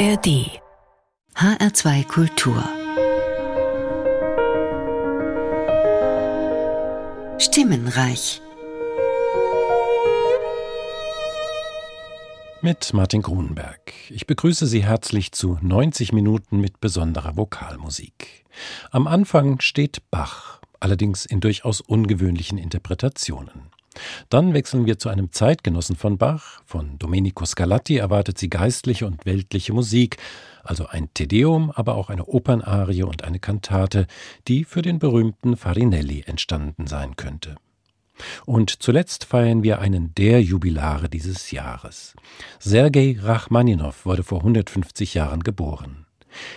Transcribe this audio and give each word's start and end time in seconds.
ARD 0.00 0.48
HR2 1.34 2.06
Kultur 2.06 2.64
Stimmenreich 7.38 8.40
Mit 12.62 12.94
Martin 12.94 13.20
Grunenberg. 13.20 13.92
Ich 14.08 14.26
begrüße 14.26 14.66
Sie 14.66 14.82
herzlich 14.82 15.32
zu 15.32 15.58
90 15.60 16.14
Minuten 16.14 16.62
mit 16.62 16.80
besonderer 16.80 17.36
Vokalmusik. 17.36 18.46
Am 18.90 19.06
Anfang 19.06 19.60
steht 19.60 20.10
Bach, 20.10 20.62
allerdings 20.80 21.26
in 21.26 21.40
durchaus 21.40 21.82
ungewöhnlichen 21.82 22.56
Interpretationen. 22.56 23.70
Dann 24.28 24.54
wechseln 24.54 24.86
wir 24.86 24.98
zu 24.98 25.08
einem 25.08 25.32
Zeitgenossen 25.32 25.96
von 25.96 26.18
Bach. 26.18 26.62
Von 26.64 26.98
Domenico 26.98 27.44
Scarlatti 27.44 27.96
erwartet 27.96 28.38
sie 28.38 28.48
geistliche 28.48 29.06
und 29.06 29.26
weltliche 29.26 29.72
Musik, 29.72 30.18
also 30.62 30.86
ein 30.86 31.12
Tedeum, 31.14 31.70
aber 31.70 31.94
auch 31.94 32.10
eine 32.10 32.26
Opernarie 32.26 33.02
und 33.02 33.24
eine 33.24 33.40
Kantate, 33.40 34.06
die 34.46 34.64
für 34.64 34.82
den 34.82 34.98
berühmten 34.98 35.56
Farinelli 35.56 36.22
entstanden 36.26 36.86
sein 36.86 37.16
könnte. 37.16 37.56
Und 38.44 38.82
zuletzt 38.82 39.24
feiern 39.24 39.62
wir 39.62 39.80
einen 39.80 40.14
der 40.14 40.42
Jubilare 40.42 41.08
dieses 41.08 41.50
Jahres. 41.50 42.14
Sergei 42.58 43.16
Rachmaninow 43.18 44.04
wurde 44.04 44.22
vor 44.22 44.40
150 44.40 45.14
Jahren 45.14 45.42
geboren. 45.42 46.06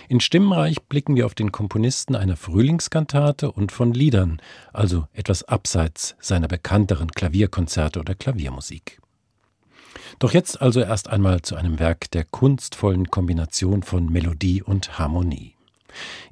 In 0.08 0.20
Stimmenreich 0.20 0.82
blicken 0.82 1.16
wir 1.16 1.26
auf 1.26 1.34
den 1.34 1.52
Komponisten 1.52 2.14
einer 2.14 2.36
Frühlingskantate 2.36 3.50
und 3.50 3.72
von 3.72 3.92
Liedern, 3.92 4.40
also 4.72 5.06
etwas 5.12 5.44
abseits 5.44 6.16
seiner 6.20 6.48
bekannteren 6.48 7.10
Klavierkonzerte 7.10 8.00
oder 8.00 8.14
Klaviermusik. 8.14 9.00
Doch 10.18 10.32
jetzt 10.32 10.60
also 10.60 10.80
erst 10.80 11.08
einmal 11.08 11.42
zu 11.42 11.56
einem 11.56 11.78
Werk 11.78 12.10
der 12.12 12.24
kunstvollen 12.24 13.10
Kombination 13.10 13.82
von 13.82 14.10
Melodie 14.10 14.62
und 14.62 14.98
Harmonie. 14.98 15.54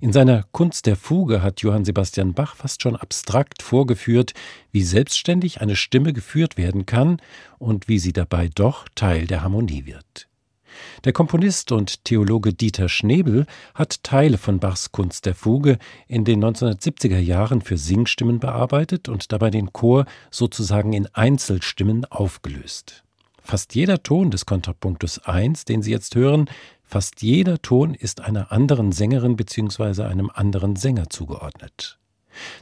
In 0.00 0.12
seiner 0.12 0.44
Kunst 0.50 0.86
der 0.86 0.97
Fuge 0.97 1.42
hat 1.42 1.61
Johann 1.61 1.84
Sebastian 1.84 2.34
Bach 2.34 2.56
fast 2.56 2.83
schon 2.83 2.97
abstrakt 2.97 3.62
vorgeführt, 3.62 4.34
wie 4.72 4.83
selbstständig 4.83 5.61
eine 5.61 5.77
Stimme 5.77 6.12
geführt 6.12 6.56
werden 6.56 6.86
kann 6.86 7.20
und 7.59 7.88
wie 7.88 7.98
sie 7.98 8.12
dabei 8.12 8.48
doch 8.53 8.86
Teil 8.94 9.27
der 9.27 9.42
Harmonie 9.42 9.86
wird. 9.86 10.28
Der 11.05 11.12
Komponist 11.12 11.73
und 11.73 12.05
Theologe 12.05 12.55
Dieter 12.55 12.89
Schnebel 12.89 13.47
hat 13.75 14.03
Teile 14.03 14.39
von 14.39 14.59
Bachs 14.59 14.92
Kunst 14.92 15.27
der 15.27 15.34
Fuge 15.34 15.78
in 16.09 16.25
den 16.25 16.45
1970er 16.45 17.19
Jahren 17.19 17.61
für 17.61 17.77
Singstimmen 17.77 18.41
bearbeitet 18.41 19.09
und 19.09 19.33
dabei 19.33 19.50
den 19.50 19.73
Chor 19.73 20.06
sozusagen 20.31 20.93
in 20.93 21.06
Einzelstimmen 21.15 22.05
aufgelöst. 22.06 23.05
Fast 23.43 23.75
jeder 23.75 24.03
Ton 24.03 24.31
des 24.31 24.47
Kontrapunktus 24.47 25.19
1, 25.19 25.65
den 25.65 25.83
Sie 25.83 25.91
jetzt 25.91 26.15
hören, 26.15 26.48
fast 26.84 27.23
jeder 27.23 27.61
Ton 27.61 27.95
ist 27.95 28.20
einer 28.20 28.53
anderen 28.53 28.93
Sängerin 28.93 29.37
bzw. 29.37 30.03
einem 30.03 30.31
anderen 30.33 30.77
Sänger 30.77 31.11
zugeordnet. 31.11 31.98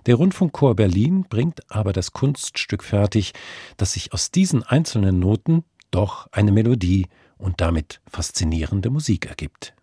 Der 0.06 0.16
Rundfunkchor 0.16 0.74
Berlin 0.74 1.26
bringt 1.28 1.70
aber 1.70 1.92
das 1.92 2.12
Kunststück 2.12 2.82
fertig, 2.82 3.32
dass 3.76 3.92
sich 3.92 4.12
aus 4.12 4.30
diesen 4.30 4.62
einzelnen 4.62 5.18
Noten 5.18 5.64
doch 5.90 6.28
eine 6.32 6.52
Melodie 6.52 7.06
und 7.40 7.60
damit 7.60 8.00
faszinierende 8.06 8.90
Musik 8.90 9.26
ergibt. 9.26 9.74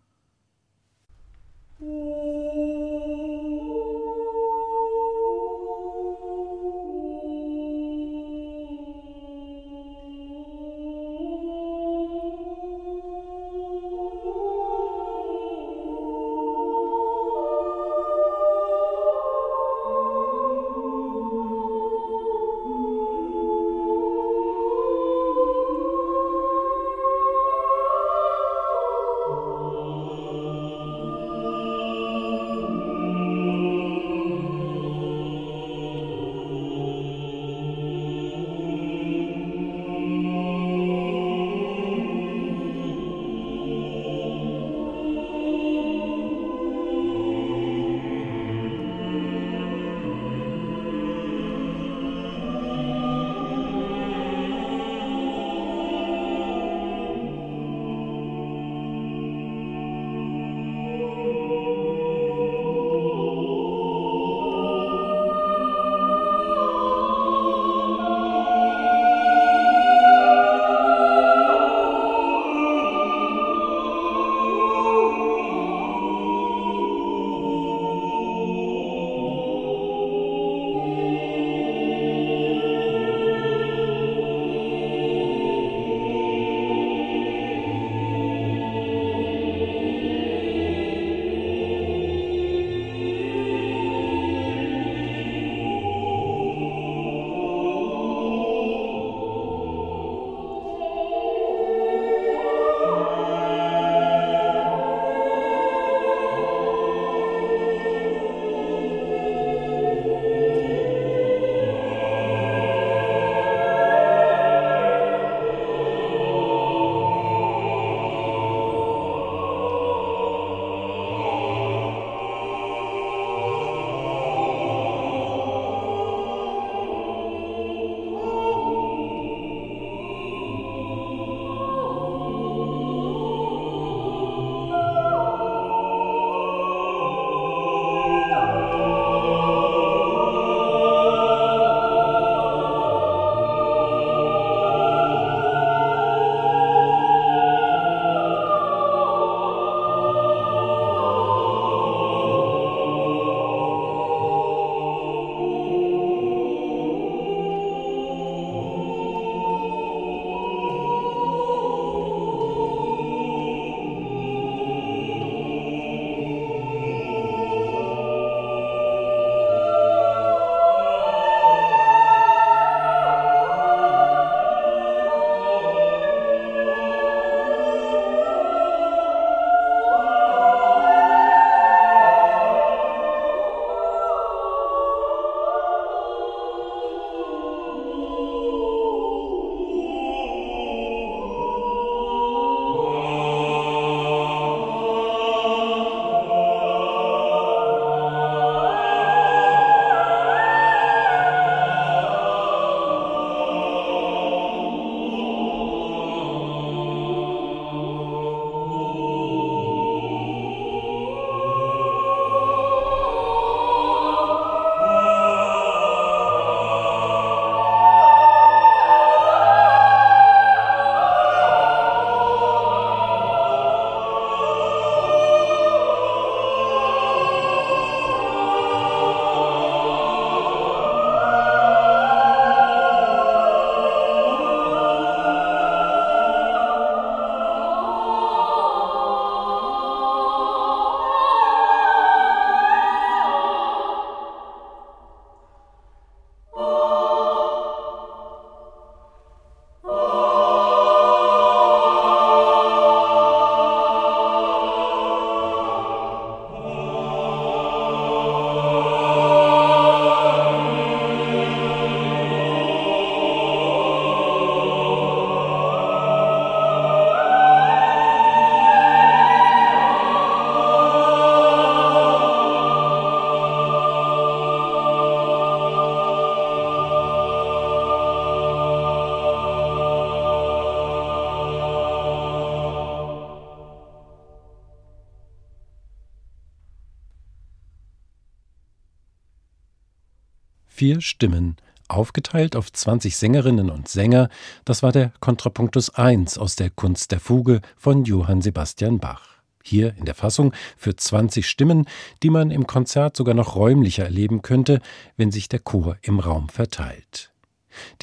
Vier 290.78 291.02
Stimmen, 291.02 291.56
aufgeteilt 291.88 292.56
auf 292.56 292.72
20 292.72 293.18
Sängerinnen 293.18 293.72
und 293.72 293.88
Sänger, 293.88 294.30
das 294.64 294.84
war 294.84 294.92
der 294.92 295.12
Kontrapunktus 295.20 295.90
1 295.90 296.38
aus 296.38 296.56
der 296.56 296.70
Kunst 296.70 297.12
der 297.12 297.20
Fuge 297.20 297.62
von 297.76 298.06
Johann 298.06 298.44
Sebastian 298.44 299.00
Bach. 299.00 299.40
Hier 299.64 299.96
in 299.98 300.06
der 300.06 300.14
Fassung 300.14 300.54
für 300.78 300.96
20 300.96 301.50
Stimmen, 301.50 301.88
die 302.22 302.30
man 302.30 302.52
im 302.52 302.68
Konzert 302.68 303.18
sogar 303.18 303.34
noch 303.34 303.56
räumlicher 303.56 304.04
erleben 304.04 304.44
könnte, 304.44 304.80
wenn 305.16 305.32
sich 305.32 305.50
der 305.50 305.62
Chor 305.62 305.98
im 306.04 306.20
Raum 306.20 306.48
verteilt. 306.48 307.32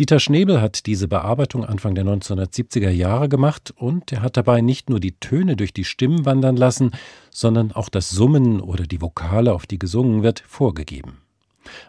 Dieter 0.01 0.19
Schnebel 0.19 0.61
hat 0.61 0.87
diese 0.87 1.07
Bearbeitung 1.07 1.65
Anfang 1.65 1.95
der 1.95 2.05
1970er 2.05 2.91
Jahre 2.91 3.29
gemacht 3.29 3.73
und 3.77 4.11
er 4.11 4.23
hat 4.23 4.37
dabei 4.37 4.63
nicht 4.63 4.91
nur 4.91 4.99
die 4.99 5.17
Töne 5.21 5.55
durch 5.55 5.73
die 5.73 5.85
Stimmen 5.85 6.27
wandern 6.27 6.57
lassen, 6.57 6.91
sondern 7.31 7.71
auch 7.71 7.89
das 7.89 8.11
Summen 8.11 8.61
oder 8.61 8.89
die 8.89 9.01
Vokale, 9.01 9.55
auf 9.55 9.65
die 9.65 9.79
gesungen 9.79 10.25
wird, 10.25 10.43
vorgegeben. 10.49 11.24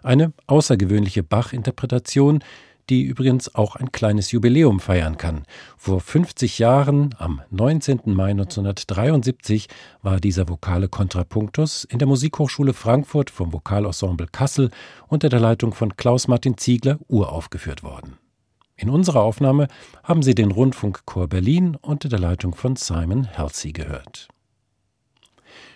Eine 0.04 0.34
außergewöhnliche 0.48 1.24
Bach-Interpretation, 1.24 2.44
die 2.90 3.04
übrigens 3.04 3.54
auch 3.56 3.76
ein 3.76 3.92
kleines 3.92 4.32
Jubiläum 4.32 4.80
feiern 4.80 5.18
kann. 5.18 5.44
Vor 5.78 6.02
50 6.02 6.60
Jahren, 6.60 7.16
am 7.18 7.42
19. 7.50 8.02
Mai 8.06 8.32
1973, 8.32 9.68
war 10.02 10.20
dieser 10.20 10.48
vokale 10.48 10.88
Kontrapunktus 10.88 11.84
in 11.84 12.00
der 12.00 12.08
Musikhochschule 12.08 12.74
Frankfurt 12.74 13.30
vom 13.30 13.54
Vokalensemble 13.54 14.28
Kassel 14.32 14.70
unter 15.08 15.30
der 15.30 15.40
Leitung 15.40 15.74
von 15.74 15.96
Klaus-Martin 15.96 16.58
Ziegler 16.58 17.00
uraufgeführt 17.08 17.84
worden. 17.84 18.18
In 18.78 18.90
unserer 18.90 19.22
Aufnahme 19.22 19.68
haben 20.04 20.22
Sie 20.22 20.36
den 20.36 20.52
Rundfunkchor 20.52 21.28
Berlin 21.28 21.78
unter 21.82 22.10
der 22.10 22.20
Leitung 22.20 22.54
von 22.56 22.76
Simon 22.76 23.38
Halsey 23.38 23.72
gehört. 23.72 24.28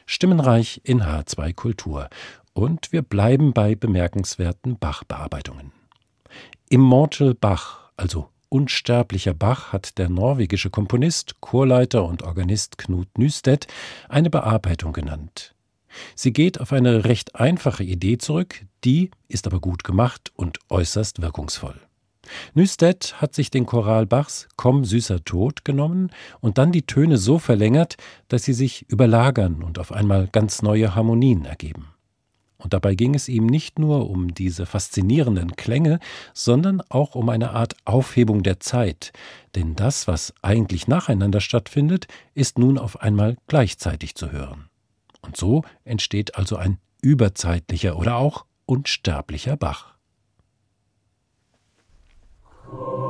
Stimmenreich 0.06 0.81
in 0.83 1.04
H2 1.04 1.54
Kultur. 1.54 2.10
Und 2.54 2.92
wir 2.92 3.01
bleiben 3.01 3.54
bei 3.54 3.75
bemerkenswerten 3.75 4.78
Bach-Bearbeitungen. 4.78 5.72
Immortal 6.69 7.34
Bach, 7.34 7.92
also 7.98 8.30
unsterblicher 8.50 9.34
Bach, 9.34 9.74
hat 9.74 9.98
der 9.98 10.10
norwegische 10.10 10.69
Komponist, 10.69 11.42
Chorleiter 11.42 12.04
und 12.04 12.24
Organist 12.24 12.78
Knut 12.78 13.18
Nystedt 13.18 13.68
eine 14.07 14.30
Bearbeitung 14.30 14.94
genannt. 14.94 15.56
Sie 16.16 16.34
geht 16.34 16.60
auf 16.60 16.72
eine 16.72 17.06
recht 17.06 17.36
einfache 17.36 17.84
Idee 17.84 18.18
zurück, 18.18 18.66
die 18.84 19.12
ist 19.28 19.48
aber 19.48 19.60
gut 19.60 19.84
gemacht 19.84 20.31
und 20.36 20.60
äußerst 20.69 21.22
wirkungsvoll. 21.22 21.80
Nystedt 22.54 23.19
hat 23.22 23.34
sich 23.34 23.50
den 23.50 23.66
Choral 23.66 24.06
Bachs 24.06 24.48
Komm 24.56 24.86
süßer 24.86 25.24
Tod 25.24 25.66
genommen 25.66 26.12
und 26.42 26.57
dann 26.57 26.72
die 26.72 26.86
Töne 26.86 27.18
so 27.18 27.40
verlängert, 27.40 27.98
dass 28.28 28.44
sie 28.44 28.54
sich 28.54 28.88
überlagern 28.90 29.63
und 29.63 29.80
auf 29.80 29.92
einmal 29.92 30.28
ganz 30.28 30.62
neue 30.62 30.94
Harmonien 30.95 31.45
ergeben. 31.45 31.88
Und 32.59 32.73
dabei 32.73 32.94
ging 32.94 33.15
es 33.15 33.29
ihm 33.29 33.45
nicht 33.45 33.79
nur 33.79 34.09
um 34.09 34.33
diese 34.33 34.65
faszinierenden 34.65 35.56
Klänge, 35.56 36.00
sondern 36.33 36.81
auch 36.89 37.15
um 37.15 37.29
eine 37.29 37.51
Art 37.51 37.75
Aufhebung 37.85 38.44
der 38.44 38.59
Zeit, 38.59 39.13
denn 39.56 39.75
das, 39.75 40.07
was 40.07 40.33
eigentlich 40.41 40.88
nacheinander 40.88 41.39
stattfindet, 41.39 42.07
ist 42.35 42.59
nun 42.59 42.77
auf 42.77 43.01
einmal 43.01 43.38
gleichzeitig 43.47 44.15
zu 44.15 44.31
hören. 44.31 44.69
Und 45.21 45.38
so 45.38 45.63
entsteht 45.85 46.35
also 46.35 46.57
ein 46.57 46.77
überzeitlicher 47.01 47.97
oder 47.97 48.17
auch 48.17 48.45
unsterblicher 48.65 49.56
Bach. 49.56 49.95
Komm, 52.69 53.08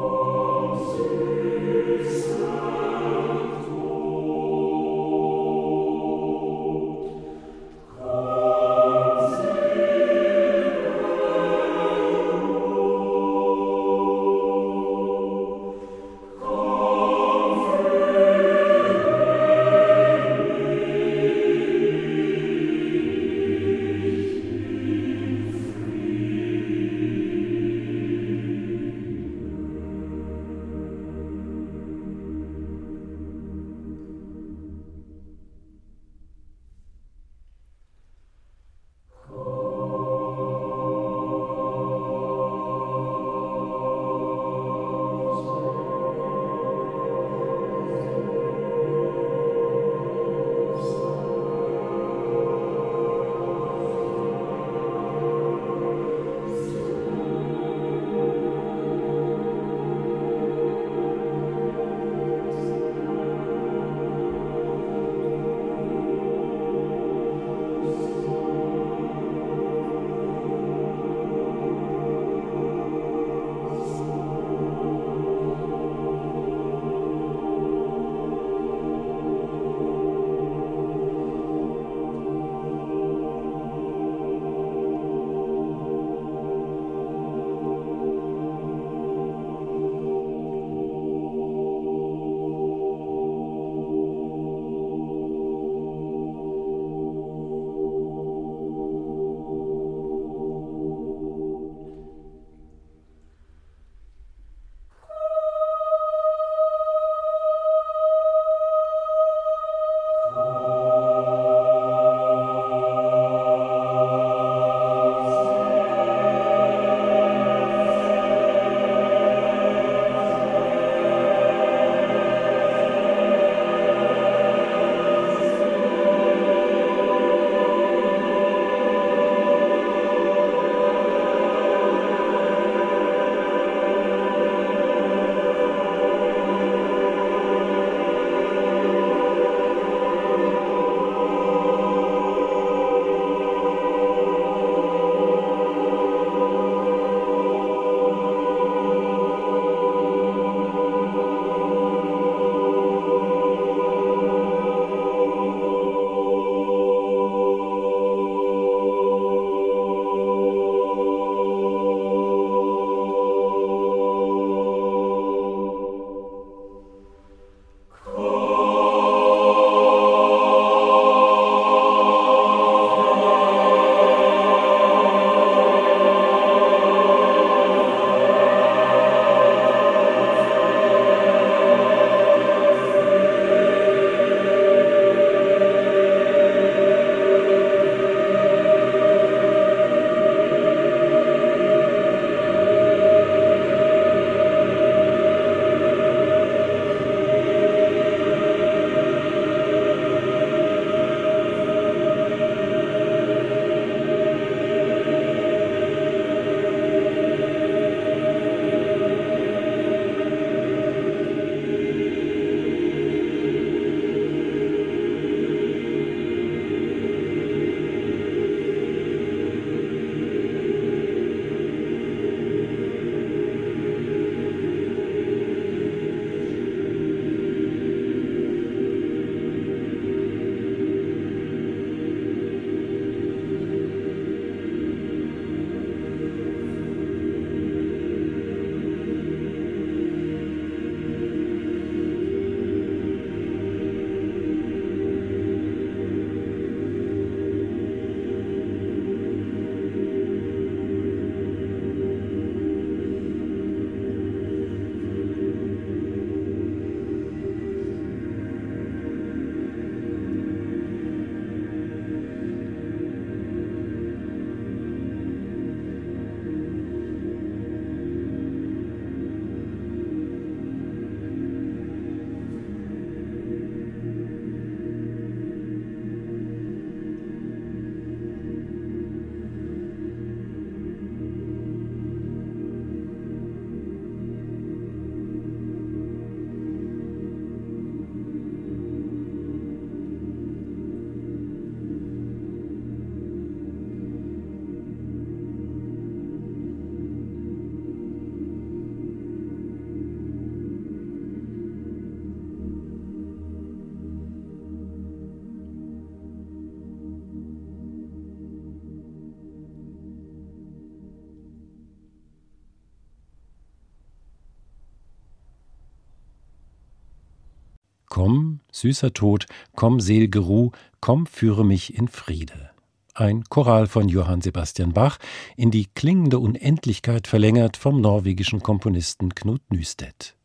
süßer 318.80 319.14
Tod, 319.14 319.46
komm, 319.76 320.00
selge 320.00 320.40
Ruh, 320.40 320.72
komm, 321.02 321.28
führe 321.28 321.66
mich 321.66 321.96
in 321.96 322.08
Friede. 322.08 322.70
Ein 323.14 323.44
Choral 323.50 323.88
von 323.88 324.08
Johann 324.08 324.42
Sebastian 324.42 324.94
Bach, 324.94 325.18
in 325.58 325.72
die 325.72 325.88
klingende 325.94 326.40
Unendlichkeit 326.40 327.28
verlängert 327.28 327.76
vom 327.76 328.00
norwegischen 328.00 328.64
Komponisten 328.64 329.36
Knut 329.36 329.62
Nystedt. 329.72 330.36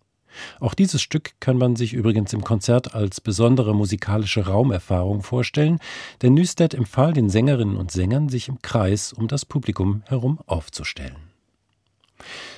Auch 0.58 0.74
dieses 0.74 1.00
Stück 1.00 1.34
kann 1.38 1.58
man 1.58 1.76
sich 1.76 1.92
übrigens 1.92 2.32
im 2.32 2.42
Konzert 2.42 2.94
als 2.94 3.20
besondere 3.20 3.74
musikalische 3.74 4.46
Raumerfahrung 4.46 5.22
vorstellen, 5.22 5.78
denn 6.22 6.34
Nystedt 6.34 6.74
empfahl 6.74 7.12
den 7.12 7.30
Sängerinnen 7.30 7.76
und 7.76 7.92
Sängern, 7.92 8.28
sich 8.28 8.48
im 8.48 8.60
Kreis 8.60 9.12
um 9.12 9.28
das 9.28 9.44
Publikum 9.44 10.02
herum 10.08 10.40
aufzustellen. 10.46 11.16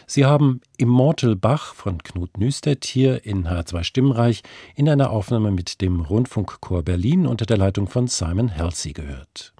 Sie 0.08 0.24
haben 0.24 0.60
Immortal 0.76 1.34
Bach 1.34 1.74
von 1.74 2.00
Knut 2.00 2.38
Nystedt 2.38 2.84
hier 2.84 3.24
in 3.24 3.48
H2 3.48 3.82
Stimmreich 3.82 4.42
in 4.76 4.88
einer 4.88 5.10
Aufnahme 5.10 5.50
mit 5.50 5.80
dem 5.80 6.00
Rundfunkchor 6.00 6.84
Berlin 6.84 7.26
unter 7.26 7.44
der 7.44 7.56
Leitung 7.56 7.88
von 7.88 8.06
Simon 8.06 8.56
Halsey 8.56 8.92
gehört. 8.92 9.52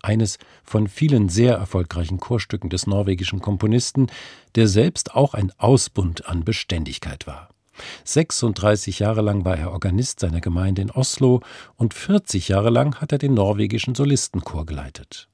Eines 0.00 0.38
von 0.62 0.86
vielen 0.86 1.28
sehr 1.28 1.56
erfolgreichen 1.56 2.20
Chorstücken 2.20 2.70
des 2.70 2.86
norwegischen 2.86 3.40
Komponisten, 3.40 4.06
der 4.54 4.68
selbst 4.68 5.16
auch 5.16 5.34
ein 5.34 5.52
Ausbund 5.58 6.26
an 6.26 6.44
Beständigkeit 6.44 7.26
war. 7.26 7.48
36 8.04 9.00
Jahre 9.00 9.22
lang 9.22 9.44
war 9.44 9.56
er 9.56 9.72
Organist 9.72 10.20
seiner 10.20 10.40
Gemeinde 10.40 10.82
in 10.82 10.90
Oslo 10.92 11.40
und 11.76 11.94
40 11.94 12.48
Jahre 12.48 12.70
lang 12.70 13.00
hat 13.00 13.10
er 13.10 13.18
den 13.18 13.34
norwegischen 13.34 13.96
Solistenchor 13.96 14.64
geleitet. 14.64 15.28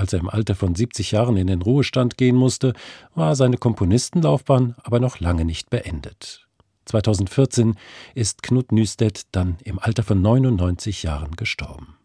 Als 0.00 0.14
er 0.14 0.20
im 0.20 0.30
Alter 0.30 0.54
von 0.54 0.74
70 0.74 1.10
Jahren 1.10 1.36
in 1.36 1.46
den 1.46 1.60
Ruhestand 1.60 2.16
gehen 2.16 2.34
musste, 2.34 2.72
war 3.14 3.36
seine 3.36 3.58
Komponistenlaufbahn 3.58 4.74
aber 4.82 4.98
noch 4.98 5.20
lange 5.20 5.44
nicht 5.44 5.68
beendet. 5.68 6.48
2014 6.86 7.74
ist 8.14 8.42
Knut 8.42 8.72
Nystedt 8.72 9.24
dann 9.30 9.58
im 9.62 9.78
Alter 9.78 10.02
von 10.02 10.22
99 10.22 11.02
Jahren 11.02 11.36
gestorben. 11.36 11.98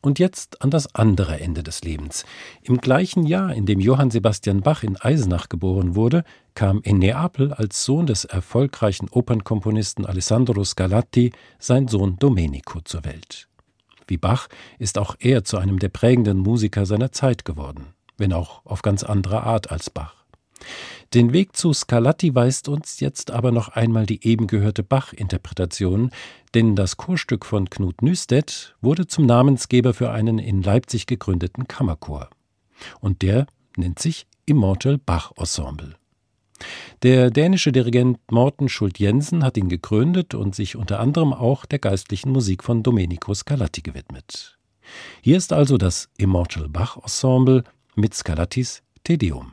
Und 0.00 0.18
jetzt 0.18 0.62
an 0.62 0.72
das 0.72 0.92
andere 0.96 1.38
Ende 1.38 1.62
des 1.62 1.82
Lebens. 1.82 2.24
Im 2.64 2.78
gleichen 2.78 3.24
Jahr, 3.24 3.54
in 3.54 3.64
dem 3.64 3.78
Johann 3.78 4.10
Sebastian 4.10 4.62
Bach 4.62 4.82
in 4.82 4.96
Eisenach 4.96 5.48
geboren 5.48 5.94
wurde, 5.94 6.24
kam 6.56 6.80
in 6.82 6.98
Neapel 6.98 7.52
als 7.52 7.84
Sohn 7.84 8.06
des 8.06 8.24
erfolgreichen 8.24 9.08
Opernkomponisten 9.08 10.04
Alessandro 10.06 10.64
Scarlatti 10.64 11.30
sein 11.60 11.86
Sohn 11.86 12.18
Domenico 12.18 12.80
zur 12.80 13.04
Welt. 13.04 13.46
Wie 14.06 14.18
Bach 14.18 14.48
ist 14.78 14.98
auch 14.98 15.16
er 15.18 15.44
zu 15.44 15.58
einem 15.58 15.78
der 15.78 15.88
prägenden 15.88 16.38
Musiker 16.38 16.86
seiner 16.86 17.12
Zeit 17.12 17.44
geworden, 17.44 17.94
wenn 18.18 18.32
auch 18.32 18.64
auf 18.64 18.82
ganz 18.82 19.02
andere 19.02 19.42
Art 19.42 19.70
als 19.70 19.90
Bach. 19.90 20.22
Den 21.14 21.32
Weg 21.32 21.56
zu 21.56 21.72
Scarlatti 21.72 22.34
weist 22.34 22.68
uns 22.68 23.00
jetzt 23.00 23.30
aber 23.30 23.52
noch 23.52 23.68
einmal 23.68 24.06
die 24.06 24.26
eben 24.26 24.46
gehörte 24.46 24.82
Bach-Interpretation, 24.82 26.10
denn 26.54 26.74
das 26.74 26.96
Chorstück 26.96 27.44
von 27.44 27.68
Knut 27.68 28.00
Nystedt 28.00 28.74
wurde 28.80 29.06
zum 29.06 29.26
Namensgeber 29.26 29.92
für 29.92 30.10
einen 30.10 30.38
in 30.38 30.62
Leipzig 30.62 31.06
gegründeten 31.06 31.68
Kammerchor. 31.68 32.30
Und 33.00 33.22
der 33.22 33.46
nennt 33.76 33.98
sich 33.98 34.26
Immortal 34.46 34.98
Bach 34.98 35.32
Ensemble. 35.36 35.96
Der 37.02 37.30
dänische 37.30 37.72
Dirigent 37.72 38.18
Morten 38.30 38.68
Schult-Jensen 38.68 39.44
hat 39.44 39.56
ihn 39.56 39.68
gegründet 39.68 40.34
und 40.34 40.54
sich 40.54 40.76
unter 40.76 41.00
anderem 41.00 41.32
auch 41.32 41.66
der 41.66 41.78
geistlichen 41.78 42.30
Musik 42.30 42.62
von 42.62 42.82
Domenico 42.82 43.34
Scarlatti 43.34 43.82
gewidmet. 43.82 44.58
Hier 45.20 45.36
ist 45.36 45.52
also 45.52 45.78
das 45.78 46.08
Immortal 46.18 46.68
Bach 46.68 46.96
Ensemble 46.96 47.64
mit 47.94 48.14
Scarlattis 48.14 48.82
Tedeum. 49.04 49.52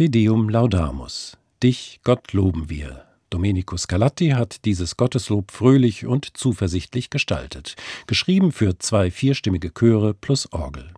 Te 0.00 0.08
Deum 0.08 0.48
Laudamus. 0.48 1.36
Dich, 1.62 2.00
Gott, 2.04 2.32
loben 2.32 2.70
wir. 2.70 3.04
Domenico 3.28 3.76
Scarlatti 3.76 4.30
hat 4.30 4.64
dieses 4.64 4.96
Gotteslob 4.96 5.50
fröhlich 5.50 6.06
und 6.06 6.38
zuversichtlich 6.38 7.10
gestaltet, 7.10 7.76
geschrieben 8.06 8.50
für 8.50 8.78
zwei 8.78 9.10
vierstimmige 9.10 9.74
Chöre 9.74 10.14
plus 10.14 10.50
Orgel. 10.54 10.88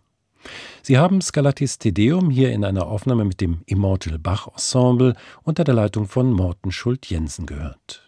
Sie 0.83 0.99
haben 0.99 1.21
Scarlattis 1.21 1.81
Te 1.81 1.93
Deum 1.93 2.31
hier 2.31 2.53
in 2.53 2.65
einer 2.65 2.87
Aufnahme 2.87 3.25
mit 3.25 3.41
dem 3.41 3.62
Immortal 3.67 4.21
Bach 4.21 4.47
Ensemble 4.47 5.17
unter 5.43 5.65
der 5.65 5.75
Leitung 5.75 6.07
von 6.07 6.31
Morten 6.31 6.71
Schult-Jensen 6.71 7.47
gehört. 7.47 8.07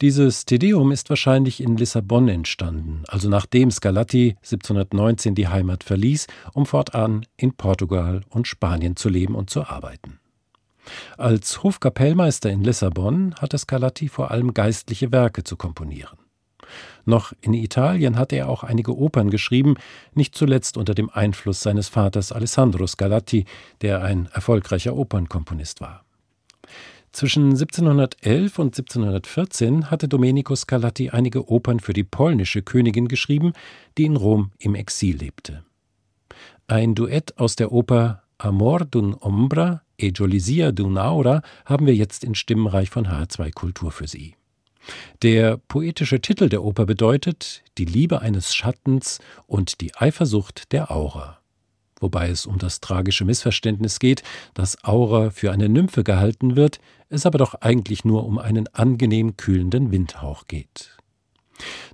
Dieses 0.00 0.44
Tedeum 0.44 0.92
ist 0.92 1.10
wahrscheinlich 1.10 1.60
in 1.60 1.76
Lissabon 1.76 2.28
entstanden, 2.28 3.02
also 3.08 3.28
nachdem 3.28 3.72
Scarlatti 3.72 4.36
1719 4.42 5.34
die 5.34 5.48
Heimat 5.48 5.82
verließ, 5.82 6.28
um 6.52 6.66
fortan 6.66 7.26
in 7.36 7.52
Portugal 7.54 8.20
und 8.28 8.46
Spanien 8.46 8.94
zu 8.94 9.08
leben 9.08 9.34
und 9.34 9.50
zu 9.50 9.64
arbeiten. 9.64 10.20
Als 11.16 11.64
Hofkapellmeister 11.64 12.48
in 12.48 12.62
Lissabon 12.62 13.34
hatte 13.40 13.58
Scarlatti 13.58 14.08
vor 14.08 14.30
allem 14.30 14.54
geistliche 14.54 15.10
Werke 15.10 15.42
zu 15.42 15.56
komponieren. 15.56 16.16
Noch 17.04 17.32
in 17.40 17.52
Italien 17.52 18.16
hatte 18.16 18.36
er 18.36 18.48
auch 18.48 18.62
einige 18.62 18.96
Opern 18.96 19.30
geschrieben, 19.30 19.74
nicht 20.14 20.36
zuletzt 20.36 20.76
unter 20.76 20.94
dem 20.94 21.10
Einfluss 21.10 21.60
seines 21.60 21.88
Vaters 21.88 22.30
Alessandro 22.30 22.86
Scarlatti, 22.86 23.46
der 23.80 24.02
ein 24.02 24.28
erfolgreicher 24.32 24.94
Opernkomponist 24.94 25.80
war. 25.80 26.04
Zwischen 27.12 27.50
1711 27.50 28.58
und 28.58 28.78
1714 28.78 29.90
hatte 29.90 30.08
Domenico 30.08 30.54
Scarlatti 30.54 31.10
einige 31.10 31.50
Opern 31.50 31.80
für 31.80 31.92
die 31.92 32.04
polnische 32.04 32.62
Königin 32.62 33.08
geschrieben, 33.08 33.52
die 33.96 34.04
in 34.04 34.16
Rom 34.16 34.52
im 34.58 34.74
Exil 34.74 35.16
lebte. 35.16 35.64
Ein 36.66 36.94
Duett 36.94 37.38
aus 37.38 37.56
der 37.56 37.72
Oper 37.72 38.22
Amor 38.36 38.80
d'un 38.82 39.14
Ombra 39.20 39.82
e 39.96 40.10
Jolisia 40.10 40.68
d'un 40.68 40.98
Aura 40.98 41.42
haben 41.64 41.86
wir 41.86 41.94
jetzt 41.94 42.22
in 42.22 42.34
Stimmenreich 42.34 42.90
von 42.90 43.06
H2 43.06 43.52
Kultur 43.52 43.90
für 43.90 44.06
Sie. 44.06 44.36
Der 45.22 45.56
poetische 45.56 46.20
Titel 46.20 46.48
der 46.48 46.62
Oper 46.62 46.86
bedeutet 46.86 47.62
Die 47.78 47.84
Liebe 47.84 48.22
eines 48.22 48.54
Schattens 48.54 49.18
und 49.46 49.80
die 49.80 49.94
Eifersucht 49.96 50.72
der 50.72 50.90
Aura 50.90 51.38
wobei 52.00 52.28
es 52.28 52.46
um 52.46 52.58
das 52.58 52.80
tragische 52.80 53.24
Missverständnis 53.24 53.98
geht, 53.98 54.22
dass 54.54 54.82
Aura 54.84 55.30
für 55.30 55.52
eine 55.52 55.68
Nymphe 55.68 56.04
gehalten 56.04 56.56
wird, 56.56 56.80
es 57.08 57.26
aber 57.26 57.38
doch 57.38 57.54
eigentlich 57.54 58.04
nur 58.04 58.26
um 58.26 58.38
einen 58.38 58.68
angenehm 58.68 59.36
kühlenden 59.36 59.90
Windhauch 59.90 60.46
geht. 60.46 60.96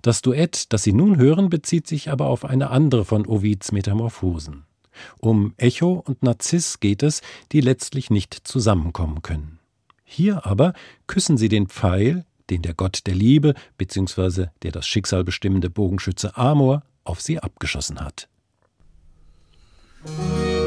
Das 0.02 0.22
Duett, 0.22 0.72
das 0.72 0.82
Sie 0.82 0.92
nun 0.92 1.16
hören, 1.16 1.48
bezieht 1.48 1.86
sich 1.86 2.10
aber 2.10 2.26
auf 2.26 2.44
eine 2.44 2.70
andere 2.70 3.04
von 3.04 3.26
Ovids 3.26 3.72
Metamorphosen. 3.72 4.64
Um 5.18 5.54
Echo 5.56 6.02
und 6.06 6.22
Narziss 6.22 6.80
geht 6.80 7.02
es, 7.02 7.22
die 7.52 7.60
letztlich 7.60 8.10
nicht 8.10 8.34
zusammenkommen 8.46 9.22
können. 9.22 9.58
Hier 10.04 10.46
aber 10.46 10.74
küssen 11.06 11.36
sie 11.36 11.48
den 11.48 11.66
Pfeil, 11.66 12.24
den 12.50 12.62
der 12.62 12.74
Gott 12.74 13.00
der 13.06 13.14
Liebe 13.14 13.54
bzw. 13.78 14.46
der 14.62 14.70
das 14.70 14.86
Schicksal 14.86 15.24
bestimmende 15.24 15.70
Bogenschütze 15.70 16.36
Amor 16.36 16.82
auf 17.02 17.20
sie 17.20 17.40
abgeschossen 17.40 18.00
hat. 18.00 18.28
Música 20.06 20.64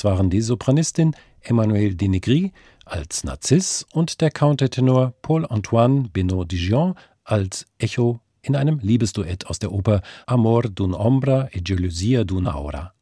Das 0.00 0.04
waren 0.04 0.30
die 0.30 0.40
Sopranistin 0.40 1.14
Emmanuelle 1.42 1.94
Denegri 1.94 2.54
als 2.86 3.22
Narziss 3.22 3.84
und 3.92 4.22
der 4.22 4.30
Countertenor 4.30 5.12
Paul-Antoine 5.20 6.08
Benoît-Dijon 6.08 6.94
als 7.22 7.66
Echo 7.76 8.20
in 8.40 8.56
einem 8.56 8.78
Liebesduett 8.78 9.46
aus 9.48 9.58
der 9.58 9.72
Oper 9.72 10.00
Amor 10.24 10.62
d'un 10.62 10.94
ombra 10.94 11.50
e 11.52 11.60
gelosia 11.60 12.22
d'un 12.22 12.48
aura. 12.48 12.94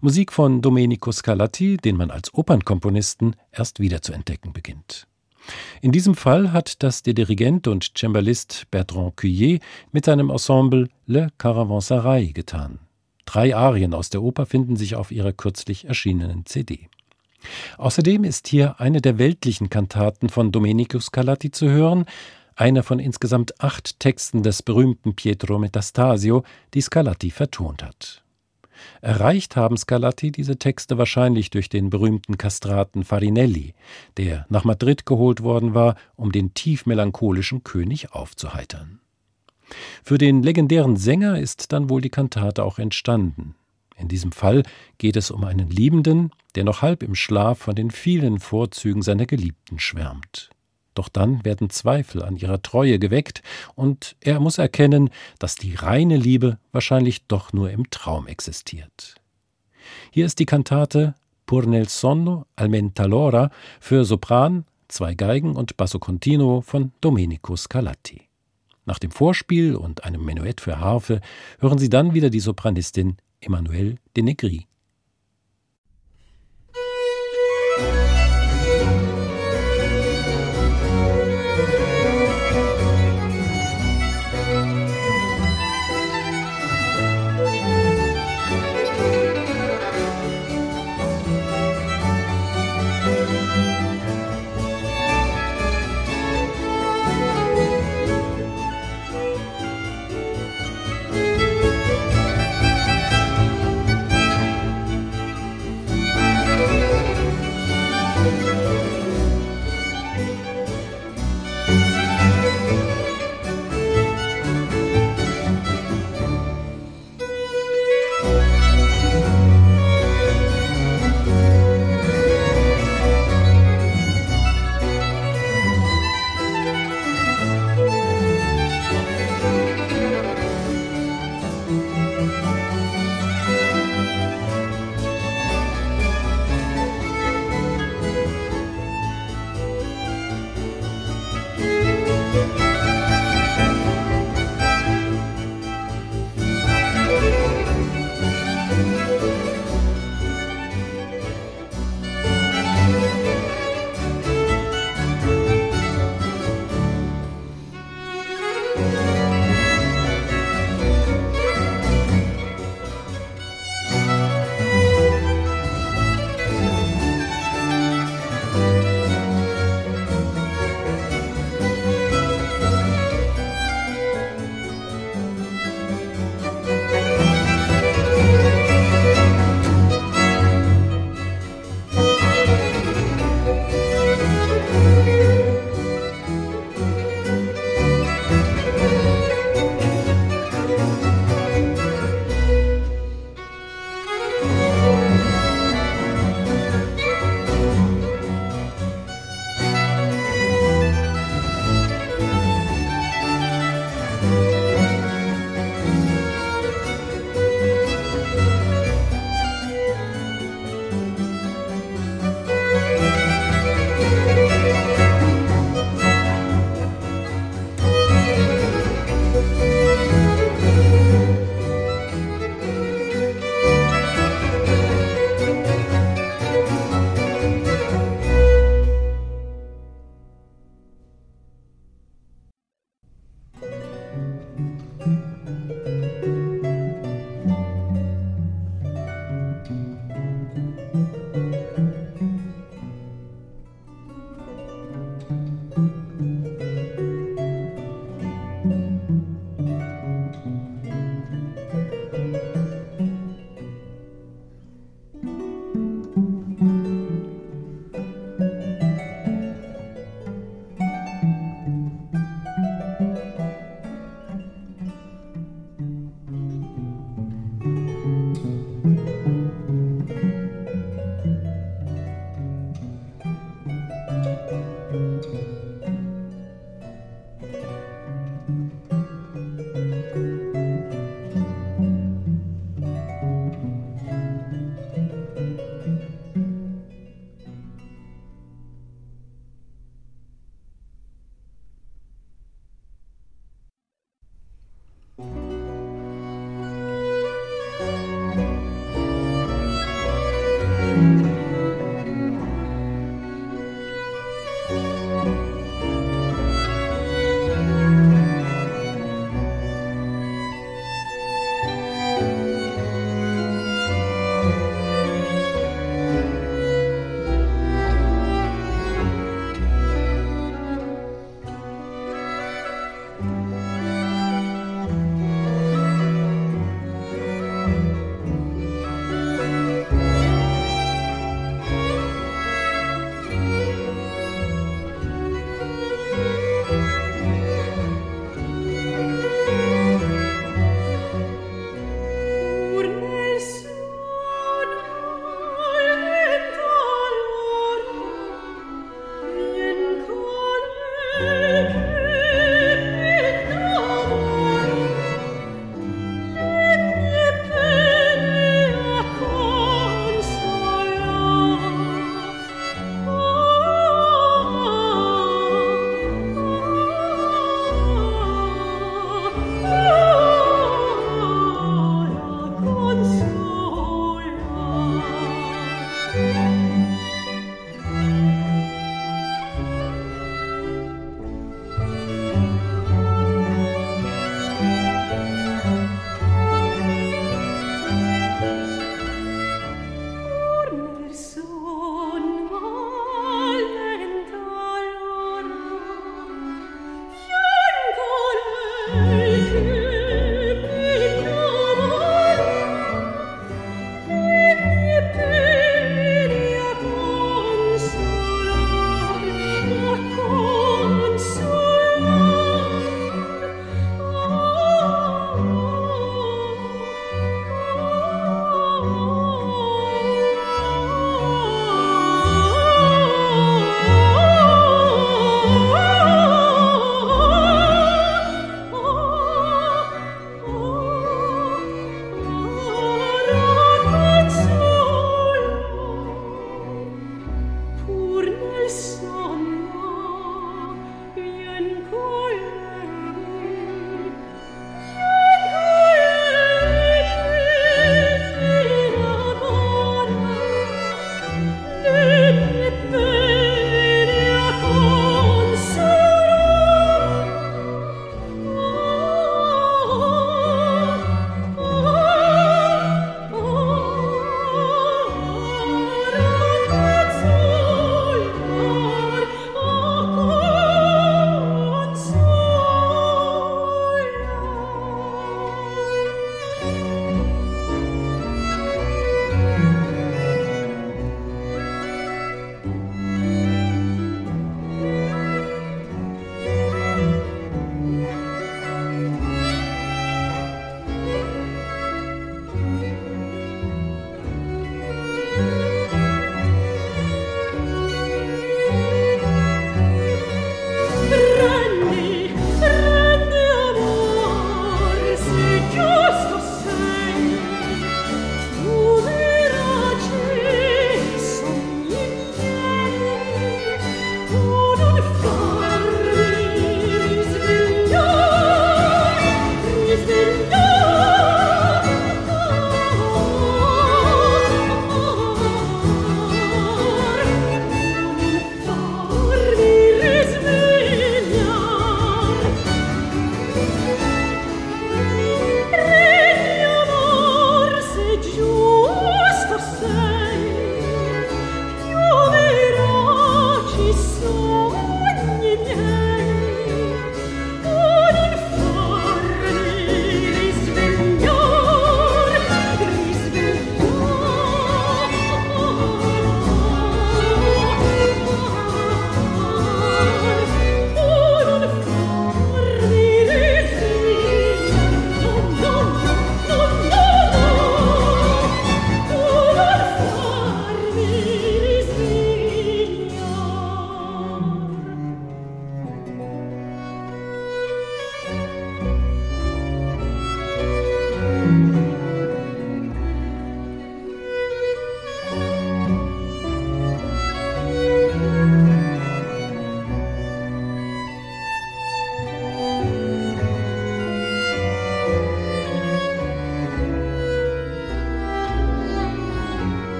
Musik 0.00 0.32
von 0.32 0.60
Domenico 0.60 1.12
Scarlatti, 1.12 1.78
den 1.78 1.96
man 1.96 2.10
als 2.10 2.34
Opernkomponisten 2.34 3.34
erst 3.50 3.80
wieder 3.80 4.02
zu 4.02 4.12
entdecken 4.12 4.52
beginnt. 4.52 5.06
In 5.80 5.92
diesem 5.92 6.14
Fall 6.14 6.52
hat 6.52 6.82
das 6.82 7.02
der 7.02 7.14
Dirigent 7.14 7.66
und 7.66 7.92
Cembalist 7.96 8.66
Bertrand 8.70 9.16
Cuillet 9.16 9.62
mit 9.92 10.04
seinem 10.04 10.28
Ensemble 10.28 10.90
Le 11.06 11.28
Caravanserai 11.38 12.32
getan. 12.34 12.80
Drei 13.30 13.54
Arien 13.54 13.94
aus 13.94 14.10
der 14.10 14.24
Oper 14.24 14.44
finden 14.44 14.74
sich 14.74 14.96
auf 14.96 15.12
ihrer 15.12 15.32
kürzlich 15.32 15.84
erschienenen 15.84 16.46
CD. 16.46 16.88
Außerdem 17.78 18.24
ist 18.24 18.48
hier 18.48 18.80
eine 18.80 19.00
der 19.00 19.18
weltlichen 19.18 19.70
Kantaten 19.70 20.28
von 20.28 20.50
Domenico 20.50 20.98
Scarlatti 20.98 21.52
zu 21.52 21.68
hören, 21.70 22.06
einer 22.56 22.82
von 22.82 22.98
insgesamt 22.98 23.60
acht 23.60 24.00
Texten 24.00 24.42
des 24.42 24.64
berühmten 24.64 25.14
Pietro 25.14 25.60
Metastasio, 25.60 26.42
die 26.74 26.80
Scarlatti 26.80 27.30
vertont 27.30 27.84
hat. 27.84 28.24
Erreicht 29.00 29.54
haben 29.54 29.76
Scarlatti 29.76 30.32
diese 30.32 30.58
Texte 30.58 30.98
wahrscheinlich 30.98 31.50
durch 31.50 31.68
den 31.68 31.88
berühmten 31.88 32.36
Kastraten 32.36 33.04
Farinelli, 33.04 33.74
der 34.16 34.44
nach 34.48 34.64
Madrid 34.64 35.06
geholt 35.06 35.44
worden 35.44 35.72
war, 35.72 35.94
um 36.16 36.32
den 36.32 36.52
tief 36.54 36.84
melancholischen 36.84 37.62
König 37.62 38.10
aufzuheitern. 38.10 38.98
Für 40.02 40.18
den 40.18 40.42
legendären 40.42 40.96
Sänger 40.96 41.38
ist 41.38 41.72
dann 41.72 41.90
wohl 41.90 42.00
die 42.00 42.10
Kantate 42.10 42.64
auch 42.64 42.78
entstanden. 42.78 43.54
In 43.96 44.08
diesem 44.08 44.32
Fall 44.32 44.62
geht 44.98 45.16
es 45.16 45.30
um 45.30 45.44
einen 45.44 45.68
Liebenden, 45.68 46.30
der 46.54 46.64
noch 46.64 46.82
halb 46.82 47.02
im 47.02 47.14
Schlaf 47.14 47.58
von 47.58 47.74
den 47.74 47.90
vielen 47.90 48.40
Vorzügen 48.40 49.02
seiner 49.02 49.26
Geliebten 49.26 49.78
schwärmt. 49.78 50.50
Doch 50.94 51.08
dann 51.08 51.44
werden 51.44 51.70
Zweifel 51.70 52.22
an 52.22 52.36
ihrer 52.36 52.62
Treue 52.62 52.98
geweckt, 52.98 53.42
und 53.74 54.16
er 54.20 54.40
muss 54.40 54.58
erkennen, 54.58 55.10
dass 55.38 55.54
die 55.54 55.74
reine 55.74 56.16
Liebe 56.16 56.58
wahrscheinlich 56.72 57.26
doch 57.26 57.52
nur 57.52 57.70
im 57.70 57.90
Traum 57.90 58.26
existiert. 58.26 59.14
Hier 60.10 60.26
ist 60.26 60.38
die 60.38 60.46
Kantate 60.46 61.14
Pur 61.46 61.66
nel 61.66 61.88
sonno 61.88 62.46
al 62.54 62.68
mentalora 62.68 63.50
für 63.80 64.04
Sopran, 64.04 64.64
zwei 64.88 65.14
Geigen 65.14 65.56
und 65.56 65.76
Basso 65.76 65.98
Continuo 65.98 66.60
von 66.60 66.92
Domenico 67.00 67.56
Scarlatti. 67.56 68.29
Nach 68.84 68.98
dem 68.98 69.10
Vorspiel 69.10 69.76
und 69.76 70.04
einem 70.04 70.24
Menuett 70.24 70.60
für 70.60 70.80
Harfe 70.80 71.20
hören 71.58 71.78
Sie 71.78 71.90
dann 71.90 72.14
wieder 72.14 72.30
die 72.30 72.40
Sopranistin 72.40 73.16
Emmanuelle 73.40 73.96
de 74.16 74.22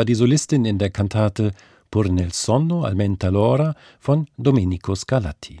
war 0.00 0.06
die 0.06 0.14
Solistin 0.14 0.64
in 0.64 0.78
der 0.78 0.88
Kantate 0.88 1.52
Pur 1.90 2.08
nel 2.08 2.32
sonno 2.32 2.84
al 2.84 2.94
l'ora 2.94 3.74
von 3.98 4.26
Domenico 4.38 4.94
Scarlatti. 4.94 5.58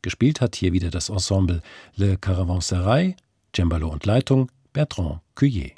Gespielt 0.00 0.40
hat 0.40 0.56
hier 0.56 0.72
wieder 0.72 0.88
das 0.88 1.10
Ensemble 1.10 1.60
Le 1.96 2.16
Caravanserai, 2.16 3.16
Cembalo 3.54 3.90
und 3.90 4.06
Leitung 4.06 4.50
Bertrand 4.72 5.20
Cuyer. 5.34 5.72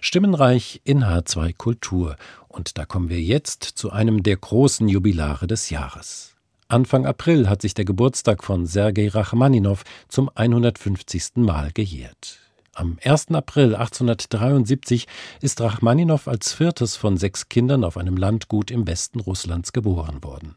Stimmenreich 0.00 0.80
in 0.82 1.04
H2 1.04 1.54
Kultur. 1.56 2.16
Und 2.48 2.76
da 2.76 2.84
kommen 2.84 3.08
wir 3.08 3.20
jetzt 3.20 3.62
zu 3.62 3.92
einem 3.92 4.24
der 4.24 4.36
großen 4.36 4.88
Jubilare 4.88 5.46
des 5.46 5.70
Jahres. 5.70 6.34
Anfang 6.66 7.06
April 7.06 7.48
hat 7.48 7.62
sich 7.62 7.74
der 7.74 7.84
Geburtstag 7.84 8.42
von 8.42 8.66
Sergei 8.66 9.06
Rachmaninow 9.06 9.84
zum 10.08 10.28
150. 10.34 11.36
Mal 11.36 11.70
gejährt. 11.72 12.43
Am 12.76 12.98
1. 13.04 13.30
April 13.30 13.76
1873 13.76 15.06
ist 15.40 15.60
Rachmaninow 15.60 16.26
als 16.26 16.52
viertes 16.52 16.96
von 16.96 17.16
sechs 17.16 17.48
Kindern 17.48 17.84
auf 17.84 17.96
einem 17.96 18.16
Landgut 18.16 18.72
im 18.72 18.84
Westen 18.88 19.20
Russlands 19.20 19.72
geboren 19.72 20.24
worden. 20.24 20.56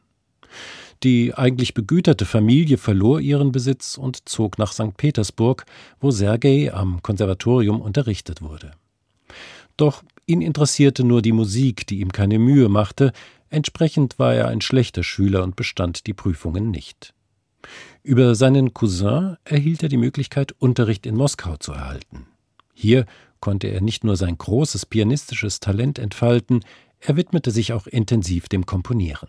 Die 1.03 1.36
eigentlich 1.36 1.76
begüterte 1.76 2.26
Familie 2.26 2.80
verlor 2.80 3.20
ihren 3.20 3.51
Besitz 3.51 3.99
und 3.99 4.28
zog 4.28 4.57
nach 4.57 4.74
St. 4.74 4.97
Petersburg, 4.97 5.65
wo 5.99 6.09
Sergei 6.09 6.74
am 6.74 7.03
Konservatorium 7.03 7.82
unterrichtet 7.82 8.41
wurde. 8.41 8.72
Doch 9.78 10.03
ihn 10.26 10.41
interessierte 10.41 11.03
nur 11.03 11.22
die 11.22 11.34
Musik, 11.34 11.86
die 11.86 11.99
ihm 11.99 12.11
keine 12.11 12.39
Mühe 12.39 12.68
machte, 12.68 13.11
entsprechend 13.51 14.18
war 14.18 14.34
er 14.34 14.47
ein 14.47 14.61
schlechter 14.61 15.03
Schüler 15.03 15.43
und 15.43 15.55
bestand 15.55 16.07
die 16.07 16.13
Prüfungen 16.13 16.72
nicht. 16.72 17.13
Über 18.08 18.36
seinen 18.36 18.74
Cousin 18.74 19.36
erhielt 19.43 19.84
er 19.84 19.89
die 19.89 19.97
Möglichkeit, 19.97 20.53
Unterricht 20.60 21.05
in 21.05 21.14
Moskau 21.14 21.58
zu 21.58 21.74
erhalten. 21.74 22.26
Hier 22.74 23.05
konnte 23.41 23.68
er 23.68 23.82
nicht 23.82 24.05
nur 24.05 24.16
sein 24.16 24.38
großes 24.38 24.86
pianistisches 24.86 25.60
Talent 25.60 25.99
entfalten, 25.99 26.64
er 27.01 27.18
widmete 27.18 27.51
sich 27.51 27.74
auch 27.74 27.86
intensiv 27.86 28.47
dem 28.47 28.66
Komponieren. 28.66 29.28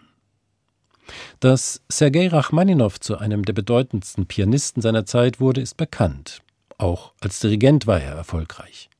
Dass 1.40 1.82
Sergei 1.88 2.28
Rachmaninow 2.28 3.00
zu 3.00 3.18
einem 3.18 3.44
der 3.44 3.52
bedeutendsten 3.52 4.26
Pianisten 4.26 4.80
seiner 4.80 5.04
Zeit 5.04 5.40
wurde, 5.40 5.60
ist 5.60 5.76
bekannt. 5.76 6.42
Auch 6.76 7.14
als 7.18 7.40
Dirigent 7.40 7.88
war 7.88 8.00
er 8.00 8.12
erfolgreich. 8.12 8.90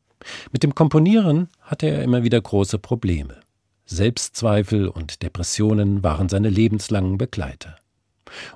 Mit 0.51 0.64
dem 0.64 0.74
Komponieren 0.74 1.51
hatte 1.61 1.87
er 1.87 2.03
immer 2.03 2.24
wieder 2.24 2.41
große 2.41 2.81
Probleme. 2.81 3.37
Selbstzweifel 3.87 4.89
und 4.89 5.22
Depressionen 5.22 6.03
waren 6.03 6.29
seine 6.29 6.51
lebenslangen 6.51 7.16
Begleiter. 7.16 7.76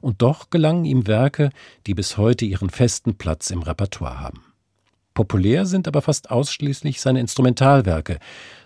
Und 0.00 0.22
doch 0.22 0.50
gelangen 0.50 0.84
ihm 0.84 1.06
Werke, 1.06 1.50
die 1.86 1.94
bis 1.94 2.16
heute 2.16 2.44
ihren 2.44 2.70
festen 2.70 3.16
Platz 3.16 3.50
im 3.50 3.62
Repertoire 3.62 4.20
haben. 4.20 4.42
Populär 5.14 5.66
sind 5.66 5.86
aber 5.88 6.00
fast 6.00 6.30
ausschließlich 6.30 7.00
seine 7.00 7.20
Instrumentalwerke. 7.20 8.18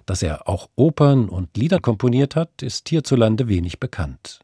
Dass 0.05 0.23
er 0.23 0.49
auch 0.49 0.69
Opern 0.77 1.29
und 1.29 1.57
Lieder 1.57 1.81
komponiert 1.81 2.37
hat, 2.37 2.63
ist 2.63 2.89
hierzulande 2.89 3.49
wenig 3.49 3.81
bekannt. 3.81 4.41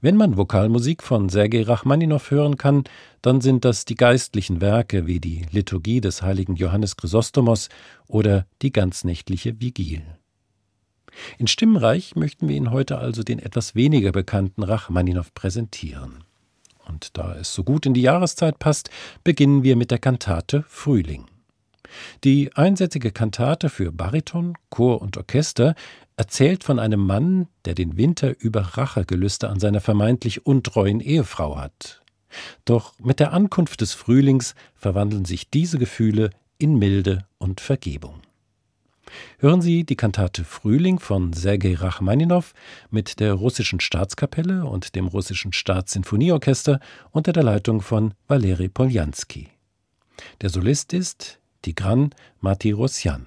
Wenn 0.00 0.16
man 0.16 0.36
Vokalmusik 0.36 1.02
von 1.02 1.28
Sergei 1.28 1.62
Rachmaninow 1.62 2.30
hören 2.30 2.56
kann, 2.56 2.84
dann 3.22 3.40
sind 3.40 3.64
das 3.64 3.84
die 3.84 3.96
geistlichen 3.96 4.60
Werke 4.60 5.06
wie 5.06 5.20
die 5.20 5.46
Liturgie 5.50 6.00
des 6.00 6.22
heiligen 6.22 6.56
Johannes 6.56 6.96
Chrysostomos 6.96 7.68
oder 8.06 8.46
die 8.62 8.72
ganznächtliche 8.72 9.60
Vigil. 9.60 10.02
In 11.38 11.46
Stimmenreich 11.46 12.16
möchten 12.16 12.48
wir 12.48 12.56
Ihnen 12.56 12.70
heute 12.70 12.98
also 12.98 13.22
den 13.22 13.38
etwas 13.38 13.74
weniger 13.74 14.12
bekannten 14.12 14.62
Rachmaninow 14.62 15.32
präsentieren. 15.34 16.24
Und 16.86 17.16
da 17.16 17.34
es 17.36 17.54
so 17.54 17.64
gut 17.64 17.86
in 17.86 17.94
die 17.94 18.02
Jahreszeit 18.02 18.58
passt, 18.58 18.90
beginnen 19.22 19.62
wir 19.62 19.76
mit 19.76 19.90
der 19.90 19.98
Kantate 19.98 20.64
Frühling. 20.68 21.26
Die 22.24 22.52
einsätzige 22.54 23.12
Kantate 23.12 23.68
für 23.68 23.92
Bariton, 23.92 24.54
Chor 24.68 25.00
und 25.00 25.16
Orchester 25.16 25.74
erzählt 26.16 26.64
von 26.64 26.78
einem 26.78 27.00
Mann, 27.00 27.48
der 27.64 27.74
den 27.74 27.96
Winter 27.96 28.34
über 28.38 28.60
Rachegelüste 28.60 29.48
an 29.48 29.60
seiner 29.60 29.80
vermeintlich 29.80 30.46
untreuen 30.46 31.00
Ehefrau 31.00 31.56
hat. 31.56 32.02
Doch 32.64 32.94
mit 32.98 33.20
der 33.20 33.32
Ankunft 33.32 33.80
des 33.80 33.92
Frühlings 33.92 34.54
verwandeln 34.74 35.24
sich 35.24 35.50
diese 35.50 35.78
Gefühle 35.78 36.30
in 36.58 36.78
Milde 36.78 37.26
und 37.38 37.60
Vergebung. 37.60 38.23
Hören 39.38 39.62
Sie 39.62 39.84
die 39.84 39.96
Kantate 39.96 40.44
Frühling 40.44 40.98
von 40.98 41.32
Sergei 41.32 41.74
Rachmaninow 41.74 42.52
mit 42.90 43.20
der 43.20 43.34
russischen 43.34 43.80
Staatskapelle 43.80 44.64
und 44.64 44.94
dem 44.94 45.06
russischen 45.06 45.52
Staatssinfonieorchester 45.52 46.80
unter 47.10 47.32
der 47.32 47.42
Leitung 47.42 47.80
von 47.80 48.14
Valeri 48.28 48.68
Poljanski. 48.68 49.48
Der 50.40 50.50
Solist 50.50 50.92
ist 50.92 51.40
Tigran 51.62 52.10
Martirosyan. 52.40 53.26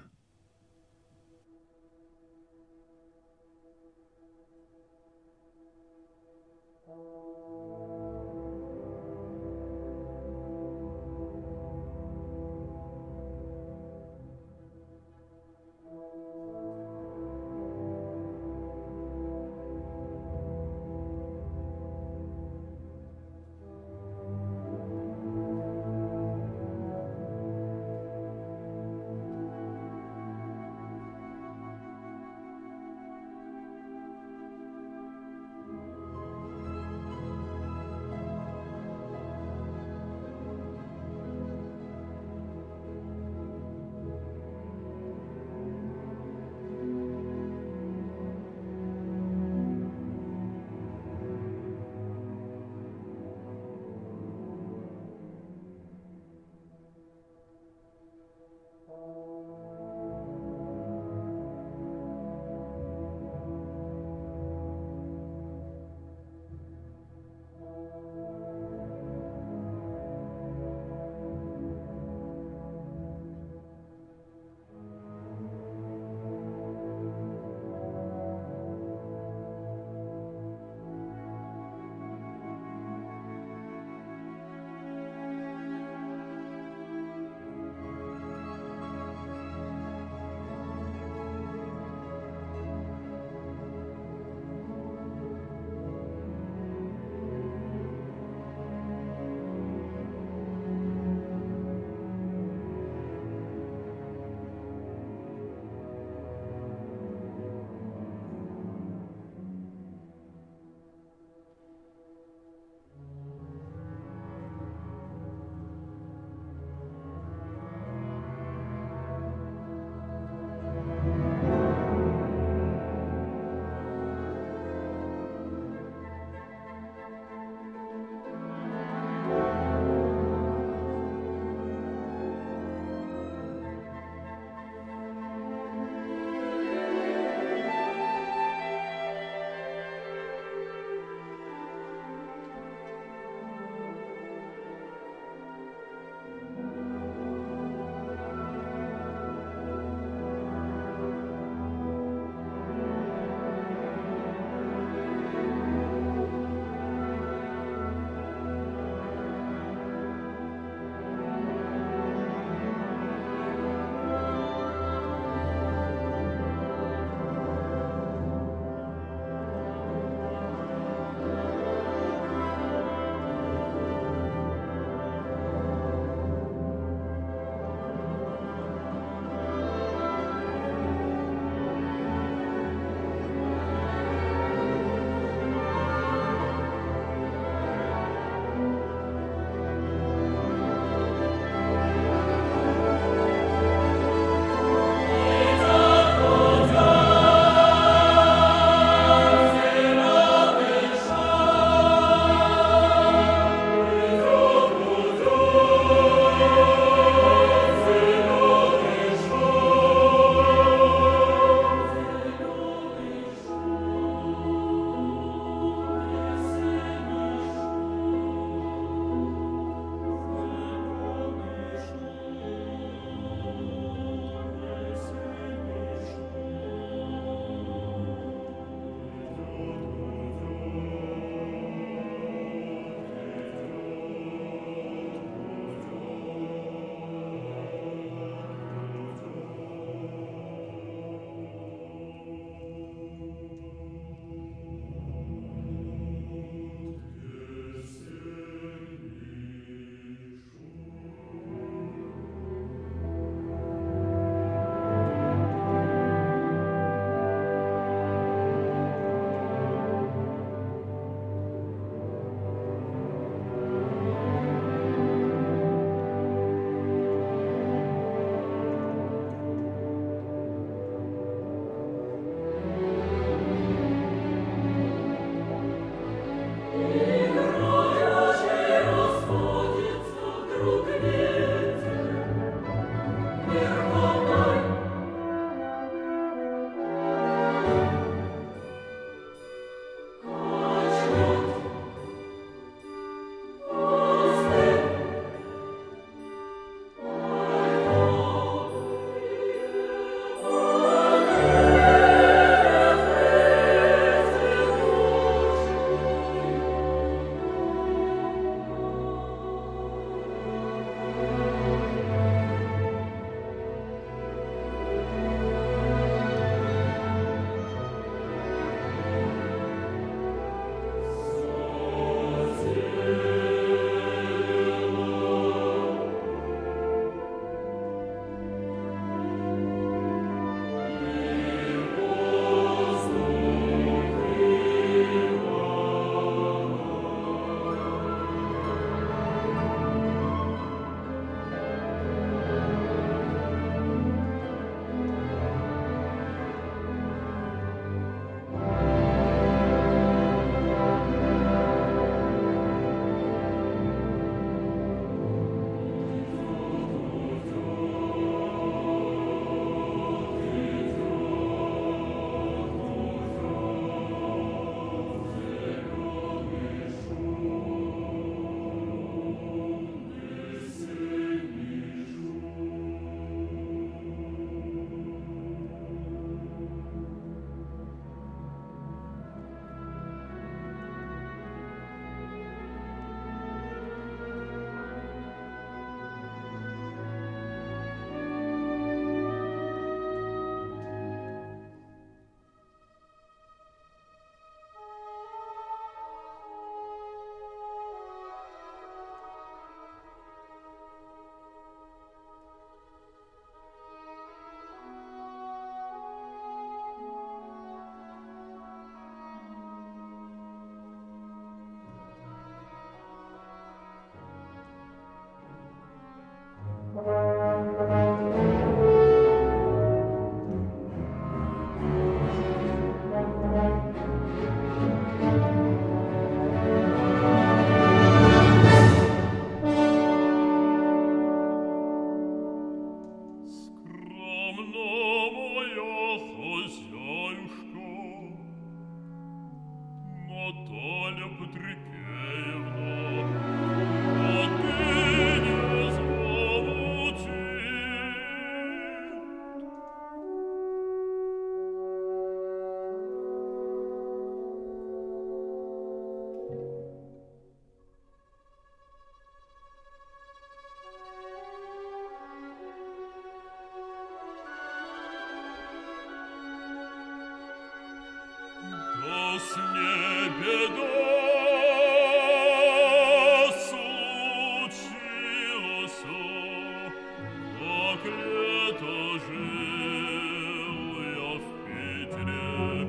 лето 478.04 479.18
жил 479.26 480.88
я 481.02 481.30
в 481.38 481.46
Питере, 481.66 482.86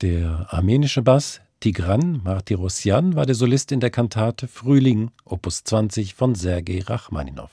Der 0.00 0.46
armenische 0.50 1.02
Bass 1.02 1.40
Tigran 1.58 2.20
Martirosyan 2.22 3.16
war 3.16 3.26
der 3.26 3.34
Solist 3.34 3.72
in 3.72 3.80
der 3.80 3.90
Kantate 3.90 4.46
Frühling, 4.46 5.10
Opus 5.24 5.64
20 5.64 6.14
von 6.14 6.36
Sergei 6.36 6.80
Rachmaninow. 6.86 7.50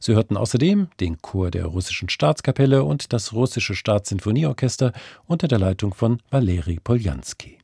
Sie 0.00 0.12
hörten 0.12 0.36
außerdem 0.36 0.88
den 0.98 1.22
Chor 1.22 1.52
der 1.52 1.66
russischen 1.66 2.08
Staatskapelle 2.08 2.82
und 2.82 3.12
das 3.12 3.32
russische 3.32 3.76
Staatssinfonieorchester 3.76 4.92
unter 5.28 5.46
der 5.46 5.60
Leitung 5.60 5.94
von 5.94 6.20
Valeri 6.30 6.80
Poljanski. 6.82 7.58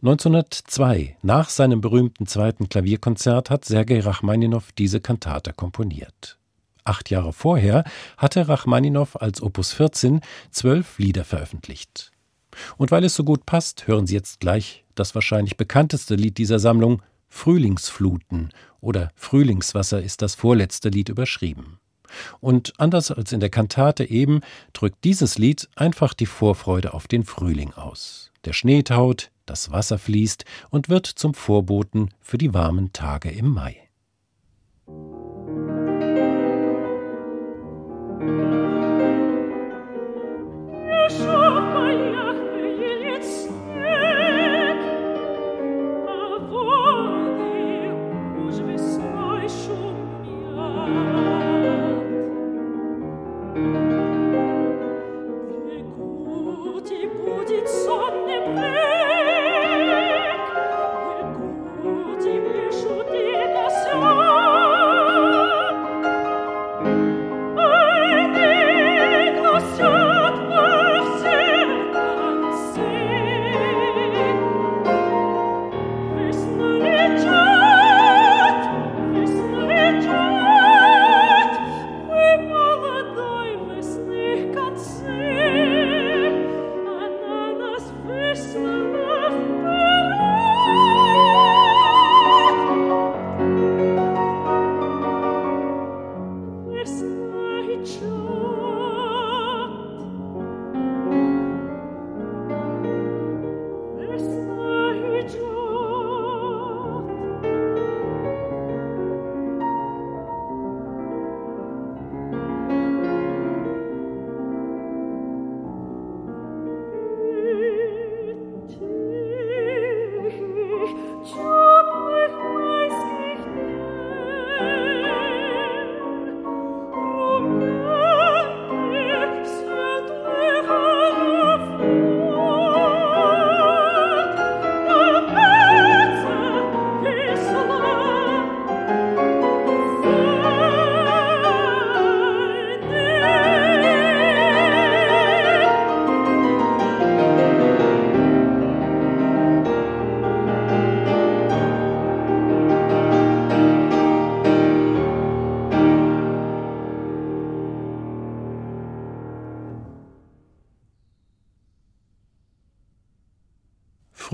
1902, 0.00 1.18
nach 1.20 1.50
seinem 1.50 1.82
berühmten 1.82 2.26
zweiten 2.26 2.70
Klavierkonzert, 2.70 3.50
hat 3.50 3.66
Sergei 3.66 4.00
Rachmaninow 4.00 4.72
diese 4.72 5.02
Kantate 5.02 5.52
komponiert. 5.52 6.38
Acht 6.82 7.10
Jahre 7.10 7.34
vorher 7.34 7.84
hatte 8.16 8.48
Rachmaninow 8.48 9.16
als 9.16 9.42
Opus 9.42 9.74
14 9.74 10.22
zwölf 10.50 10.98
Lieder 10.98 11.24
veröffentlicht. 11.24 12.13
Und 12.76 12.90
weil 12.90 13.04
es 13.04 13.14
so 13.14 13.24
gut 13.24 13.46
passt, 13.46 13.86
hören 13.86 14.06
Sie 14.06 14.14
jetzt 14.14 14.40
gleich 14.40 14.84
das 14.94 15.14
wahrscheinlich 15.14 15.56
bekannteste 15.56 16.14
Lied 16.14 16.38
dieser 16.38 16.58
Sammlung, 16.58 17.02
Frühlingsfluten 17.28 18.50
oder 18.80 19.10
Frühlingswasser 19.16 20.00
ist 20.00 20.22
das 20.22 20.34
vorletzte 20.34 20.88
Lied 20.88 21.08
überschrieben. 21.08 21.78
Und 22.40 22.72
anders 22.78 23.10
als 23.10 23.32
in 23.32 23.40
der 23.40 23.50
Kantate 23.50 24.08
eben 24.08 24.40
drückt 24.72 25.02
dieses 25.04 25.36
Lied 25.36 25.68
einfach 25.74 26.14
die 26.14 26.26
Vorfreude 26.26 26.94
auf 26.94 27.08
den 27.08 27.24
Frühling 27.24 27.72
aus. 27.72 28.30
Der 28.44 28.52
Schnee 28.52 28.82
taut, 28.82 29.30
das 29.46 29.72
Wasser 29.72 29.98
fließt 29.98 30.44
und 30.70 30.88
wird 30.88 31.06
zum 31.06 31.34
Vorboten 31.34 32.10
für 32.20 32.38
die 32.38 32.54
warmen 32.54 32.92
Tage 32.92 33.30
im 33.30 33.50
Mai. 33.50 33.80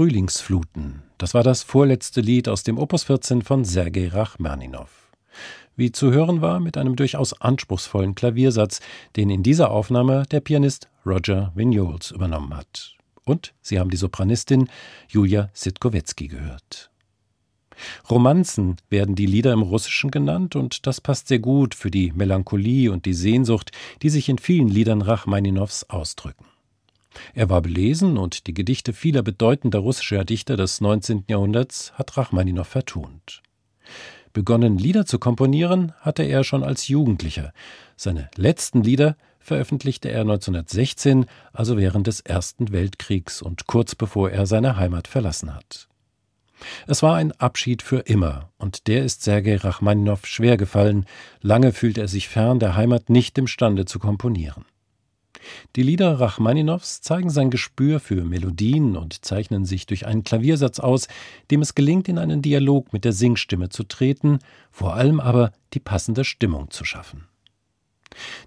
Frühlingsfluten. 0.01 1.03
Das 1.19 1.35
war 1.35 1.43
das 1.43 1.63
vorletzte 1.63 2.23
Lied 2.23 2.49
aus 2.49 2.63
dem 2.63 2.79
Opus 2.79 3.05
14 3.05 3.43
von 3.43 3.67
Sergei 3.67 4.09
Rachmaninow. 4.09 4.89
Wie 5.77 5.93
zu 5.93 6.11
hören 6.11 6.41
war, 6.41 6.59
mit 6.59 6.79
einem 6.79 6.97
durchaus 6.97 7.39
anspruchsvollen 7.39 8.15
Klaviersatz, 8.15 8.81
den 9.17 9.29
in 9.29 9.43
dieser 9.43 9.71
Aufnahme 9.71 10.23
der 10.31 10.41
Pianist 10.41 10.89
Roger 11.05 11.53
Vignoles 11.55 12.13
übernommen 12.13 12.57
hat. 12.57 12.95
Und 13.27 13.53
Sie 13.61 13.79
haben 13.79 13.91
die 13.91 13.99
Sopranistin 13.99 14.71
Julia 15.07 15.51
Sitkowetzki 15.53 16.29
gehört. 16.29 16.91
Romanzen 18.09 18.77
werden 18.89 19.17
die 19.17 19.27
Lieder 19.27 19.53
im 19.53 19.61
Russischen 19.61 20.11
genannt, 20.11 20.57
und 20.57 20.87
das 20.87 21.03
passt 21.03 21.29
sehr 21.29 21.41
gut 21.41 21.75
für 21.75 21.91
die 21.91 22.11
Melancholie 22.13 22.91
und 22.91 23.05
die 23.05 23.13
Sehnsucht, 23.13 23.71
die 24.01 24.09
sich 24.09 24.31
in 24.31 24.39
vielen 24.39 24.69
Liedern 24.69 25.03
Rachmaninows 25.03 25.91
ausdrücken. 25.91 26.47
Er 27.35 27.49
war 27.49 27.63
belesen 27.63 28.17
und 28.17 28.47
die 28.47 28.55
Gedichte 28.55 28.93
vieler 28.93 29.23
bedeutender 29.23 29.81
russischer 29.81 30.25
Dichter 30.25 30.57
des 30.57 30.81
19. 30.81 31.25
Jahrhunderts 31.29 31.93
hat 31.95 32.17
Rachmaninow 32.17 32.67
vertont. 32.67 33.43
Begonnen 34.33 34.79
Lieder 34.79 35.07
zu 35.07 35.19
komponieren 35.19 35.93
hatte 36.01 36.23
er 36.23 36.45
schon 36.45 36.63
als 36.63 36.87
Jugendlicher. 36.87 37.53
Seine 37.97 38.31
letzten 38.37 38.83
Lieder 38.83 39.17
veröffentlichte 39.41 40.09
er 40.09 40.21
1916, 40.21 41.27
also 41.53 41.77
während 41.77 42.07
des 42.07 42.21
Ersten 42.21 42.71
Weltkriegs 42.71 43.43
und 43.43 43.67
kurz 43.67 43.95
bevor 43.95 44.31
er 44.31 44.47
seine 44.47 44.77
Heimat 44.77 45.09
verlassen 45.09 45.55
hat. 45.55 45.89
Es 46.87 47.03
war 47.03 47.17
ein 47.17 47.33
Abschied 47.33 47.83
für 47.83 48.01
immer, 48.01 48.51
und 48.59 48.87
der 48.87 49.03
ist 49.03 49.23
Sergei 49.23 49.57
Rachmaninow 49.57 50.27
schwer 50.27 50.57
gefallen. 50.57 51.07
Lange 51.41 51.73
fühlte 51.73 52.03
er 52.03 52.09
sich 52.09 52.29
fern 52.29 52.59
der 52.59 52.77
Heimat 52.77 53.09
nicht 53.11 53.39
imstande 53.39 53.87
zu 53.87 53.99
komponieren. 53.99 54.65
Die 55.77 55.83
Lieder 55.83 56.21
Rachmaninows 56.21 57.01
zeigen 57.01 57.31
sein 57.31 57.51
Gespür 57.51 58.01
für 58.01 58.25
Melodien 58.25 58.97
und 58.97 59.25
zeichnen 59.25 59.65
sich 59.65 59.87
durch 59.87 60.07
einen 60.07 60.25
Klaviersatz 60.25 60.81
aus, 60.81 61.09
dem 61.51 61.63
es 61.63 61.75
gelingt, 61.75 62.09
in 62.09 62.19
einen 62.19 62.43
Dialog 62.43 62.93
mit 62.93 63.05
der 63.05 63.13
Singstimme 63.13 63.69
zu 63.69 63.85
treten, 63.85 64.39
vor 64.71 64.95
allem 64.95 65.21
aber 65.21 65.53
die 65.75 65.81
passende 65.81 66.25
Stimmung 66.25 66.71
zu 66.71 66.85
schaffen. 66.85 67.27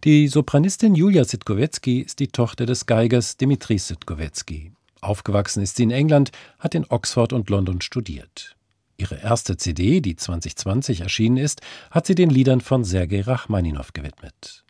Die 0.04 0.28
Sopranistin 0.28 0.96
Julia 0.96 1.24
Sitkowetzki 1.24 2.02
ist 2.02 2.20
die 2.20 2.28
Tochter 2.28 2.66
des 2.66 2.86
Geigers 2.86 3.38
Dimitris 3.38 3.88
Sitkowetzki. 3.88 4.74
Aufgewachsen 5.02 5.64
ist 5.64 5.78
sie 5.78 5.84
in 5.84 5.92
England, 5.92 6.32
hat 6.60 6.76
in 6.76 6.86
Oxford 6.90 7.34
und 7.34 7.50
London 7.50 7.82
studiert. 7.82 8.56
Ihre 8.98 9.20
erste 9.20 9.58
CD, 9.58 10.02
die 10.02 10.16
2020 10.16 11.02
erschienen 11.02 11.38
ist, 11.38 11.62
hat 11.92 12.06
sie 12.06 12.16
den 12.16 12.30
Liedern 12.30 12.62
von 12.62 12.84
Sergei 12.84 13.22
Rachmaninow 13.22 13.92
gewidmet. 13.94 14.63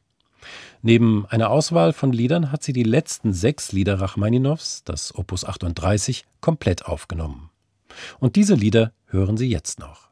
Neben 0.86 1.26
einer 1.28 1.50
Auswahl 1.50 1.94
von 1.94 2.12
Liedern 2.12 2.52
hat 2.52 2.62
sie 2.62 2.74
die 2.74 2.84
letzten 2.84 3.32
sechs 3.32 3.72
Lieder 3.72 4.02
Rachmaninows, 4.02 4.84
das 4.84 5.16
Opus 5.16 5.46
38, 5.46 6.26
komplett 6.42 6.86
aufgenommen. 6.86 7.50
Und 8.20 8.36
diese 8.36 8.54
Lieder 8.54 8.92
hören 9.06 9.38
Sie 9.38 9.50
jetzt 9.50 9.80
noch. 9.80 10.10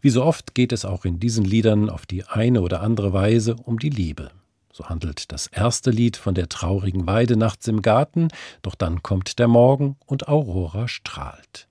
Wie 0.00 0.08
so 0.08 0.24
oft 0.24 0.54
geht 0.54 0.72
es 0.72 0.86
auch 0.86 1.04
in 1.04 1.20
diesen 1.20 1.44
Liedern 1.44 1.90
auf 1.90 2.06
die 2.06 2.24
eine 2.24 2.62
oder 2.62 2.80
andere 2.80 3.12
Weise 3.12 3.54
um 3.54 3.78
die 3.78 3.90
Liebe. 3.90 4.30
So 4.72 4.88
handelt 4.88 5.30
das 5.30 5.46
erste 5.48 5.90
Lied 5.90 6.16
von 6.16 6.34
der 6.34 6.48
traurigen 6.48 7.06
Weide 7.06 7.36
nachts 7.36 7.68
im 7.68 7.82
Garten, 7.82 8.28
doch 8.62 8.74
dann 8.74 9.02
kommt 9.02 9.38
der 9.38 9.48
Morgen 9.48 9.96
und 10.06 10.26
Aurora 10.26 10.88
strahlt. 10.88 11.68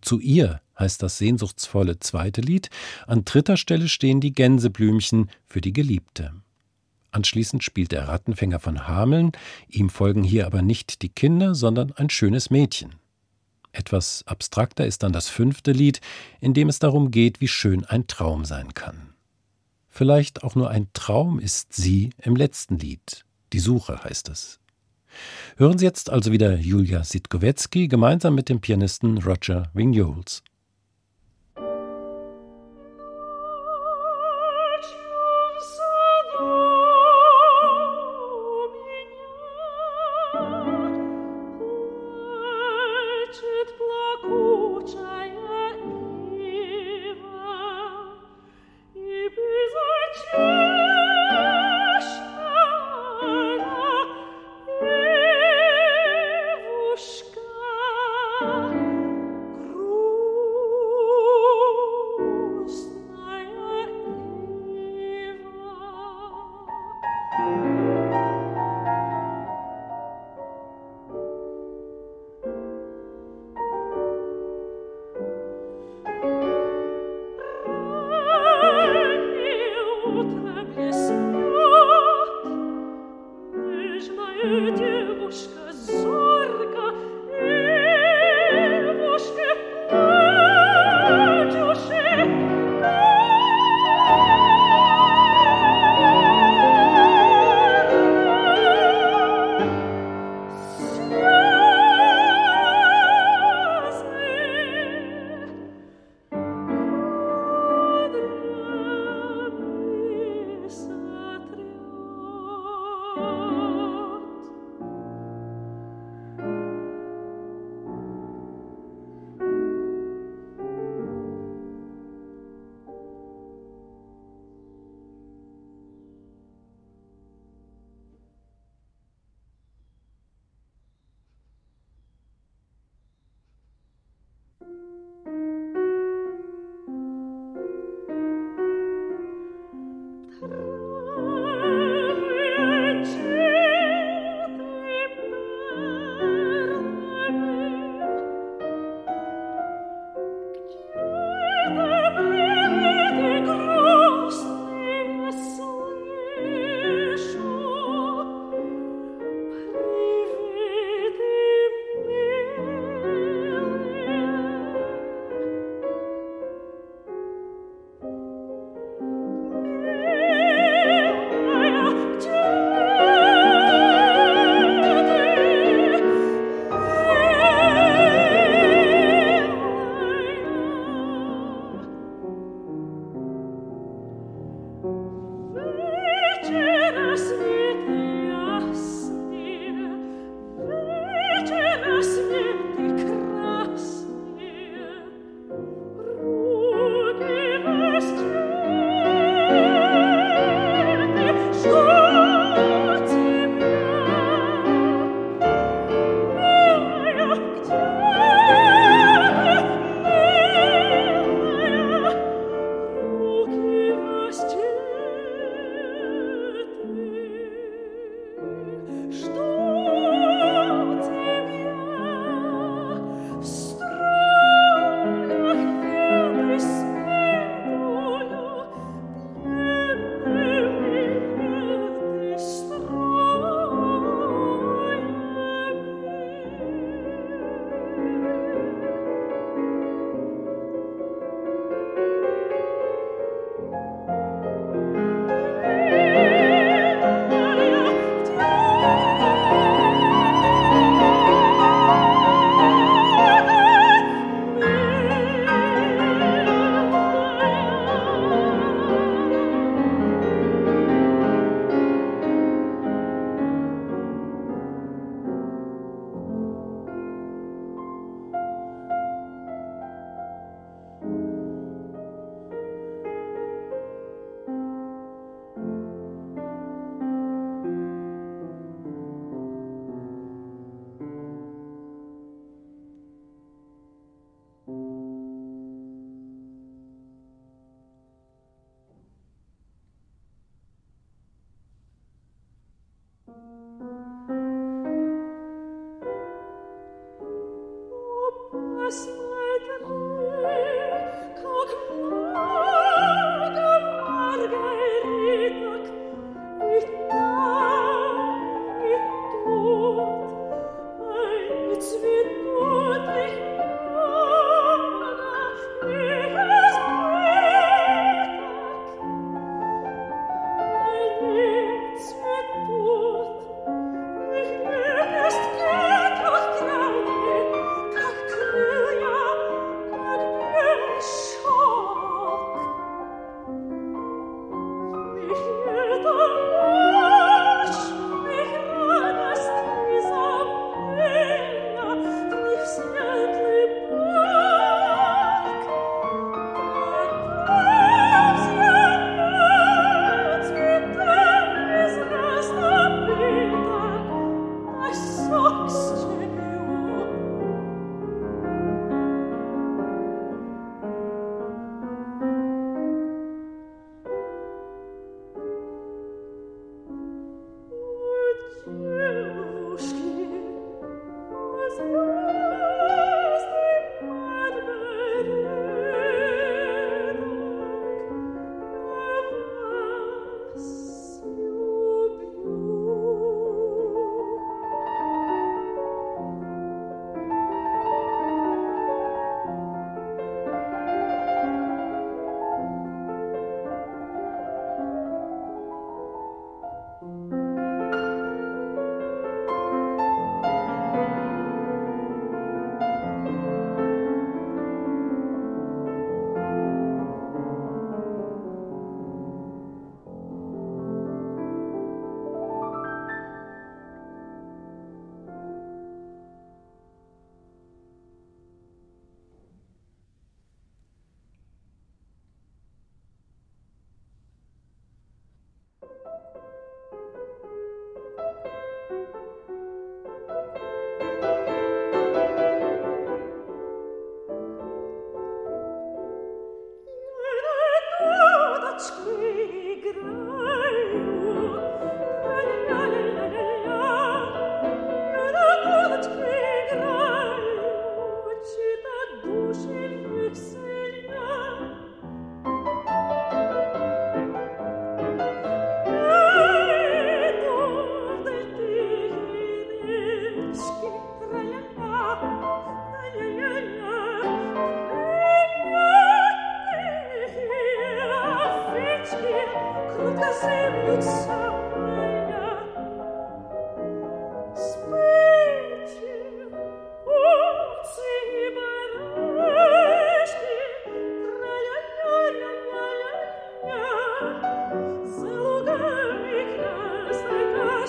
Zu 0.00 0.18
ihr 0.18 0.62
heißt 0.78 1.02
das 1.02 1.18
sehnsuchtsvolle 1.18 1.98
zweite 1.98 2.40
Lied, 2.40 2.70
an 3.06 3.26
dritter 3.26 3.58
Stelle 3.58 3.90
stehen 3.90 4.22
die 4.22 4.32
Gänseblümchen 4.32 5.28
für 5.44 5.60
die 5.60 5.74
Geliebte. 5.74 6.32
Anschließend 7.12 7.64
spielt 7.64 7.92
der 7.92 8.08
Rattenfänger 8.08 8.60
von 8.60 8.86
Hameln, 8.86 9.32
ihm 9.68 9.90
folgen 9.90 10.22
hier 10.22 10.46
aber 10.46 10.62
nicht 10.62 11.02
die 11.02 11.08
Kinder, 11.08 11.54
sondern 11.54 11.92
ein 11.92 12.10
schönes 12.10 12.50
Mädchen. 12.50 12.94
Etwas 13.72 14.24
abstrakter 14.26 14.86
ist 14.86 15.02
dann 15.02 15.12
das 15.12 15.28
fünfte 15.28 15.72
Lied, 15.72 16.00
in 16.40 16.54
dem 16.54 16.68
es 16.68 16.78
darum 16.78 17.10
geht, 17.10 17.40
wie 17.40 17.48
schön 17.48 17.84
ein 17.84 18.06
Traum 18.06 18.44
sein 18.44 18.74
kann. 18.74 19.14
Vielleicht 19.88 20.44
auch 20.44 20.54
nur 20.54 20.70
ein 20.70 20.88
Traum 20.92 21.38
ist 21.38 21.72
sie 21.72 22.10
im 22.18 22.36
letzten 22.36 22.78
Lied. 22.78 23.24
Die 23.52 23.58
Suche 23.58 24.02
heißt 24.04 24.28
es. 24.28 24.60
Hören 25.56 25.78
Sie 25.78 25.84
jetzt 25.84 26.08
also 26.08 26.30
wieder 26.30 26.56
Julia 26.56 27.02
Sitkowetzki 27.02 27.88
gemeinsam 27.88 28.36
mit 28.36 28.48
dem 28.48 28.60
Pianisten 28.60 29.18
Roger 29.18 29.70
Vignoles. 29.74 30.42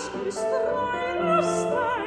Sterne, 0.01 0.31
Sterne, 0.31 2.00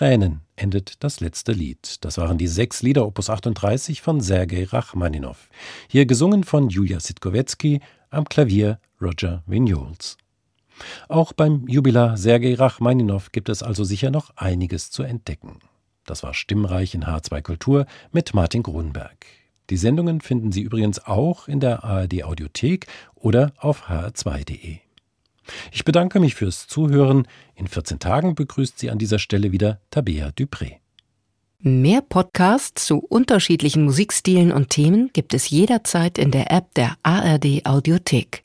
Tränen 0.00 0.40
endet 0.56 1.04
das 1.04 1.20
letzte 1.20 1.52
Lied. 1.52 2.02
Das 2.06 2.16
waren 2.16 2.38
die 2.38 2.46
sechs 2.46 2.80
Lieder 2.80 3.06
Opus 3.06 3.28
38 3.28 4.00
von 4.00 4.22
Sergei 4.22 4.64
Rachmaninow. 4.64 5.36
Hier 5.88 6.06
gesungen 6.06 6.42
von 6.42 6.70
Julia 6.70 7.00
Sitkowetzki, 7.00 7.82
am 8.08 8.24
Klavier 8.24 8.80
Roger 8.98 9.42
Vignoles. 9.44 10.16
Auch 11.10 11.34
beim 11.34 11.68
Jubilar 11.68 12.16
Sergei 12.16 12.54
Rachmaninow 12.54 13.30
gibt 13.30 13.50
es 13.50 13.62
also 13.62 13.84
sicher 13.84 14.10
noch 14.10 14.30
einiges 14.36 14.90
zu 14.90 15.02
entdecken. 15.02 15.58
Das 16.06 16.22
war 16.22 16.32
Stimmreich 16.32 16.94
in 16.94 17.04
H2 17.04 17.42
Kultur 17.42 17.84
mit 18.10 18.32
Martin 18.32 18.62
Grunberg. 18.62 19.26
Die 19.68 19.76
Sendungen 19.76 20.22
finden 20.22 20.50
Sie 20.50 20.62
übrigens 20.62 21.04
auch 21.04 21.46
in 21.46 21.60
der 21.60 21.84
ARD 21.84 22.24
Audiothek 22.24 22.86
oder 23.16 23.52
auf 23.58 23.90
hr2.de. 23.90 24.78
Ich 25.72 25.84
bedanke 25.84 26.20
mich 26.20 26.34
fürs 26.34 26.66
Zuhören. 26.66 27.26
In 27.54 27.66
14 27.66 27.98
Tagen 27.98 28.34
begrüßt 28.34 28.78
Sie 28.78 28.90
an 28.90 28.98
dieser 28.98 29.18
Stelle 29.18 29.52
wieder 29.52 29.80
Tabea 29.90 30.28
Dupré. 30.28 30.76
Mehr 31.62 32.00
Podcasts 32.00 32.86
zu 32.86 32.98
unterschiedlichen 33.00 33.84
Musikstilen 33.84 34.50
und 34.50 34.70
Themen 34.70 35.10
gibt 35.12 35.34
es 35.34 35.50
jederzeit 35.50 36.16
in 36.16 36.30
der 36.30 36.50
App 36.50 36.72
der 36.74 36.96
ARD 37.02 37.66
Audiothek. 37.66 38.40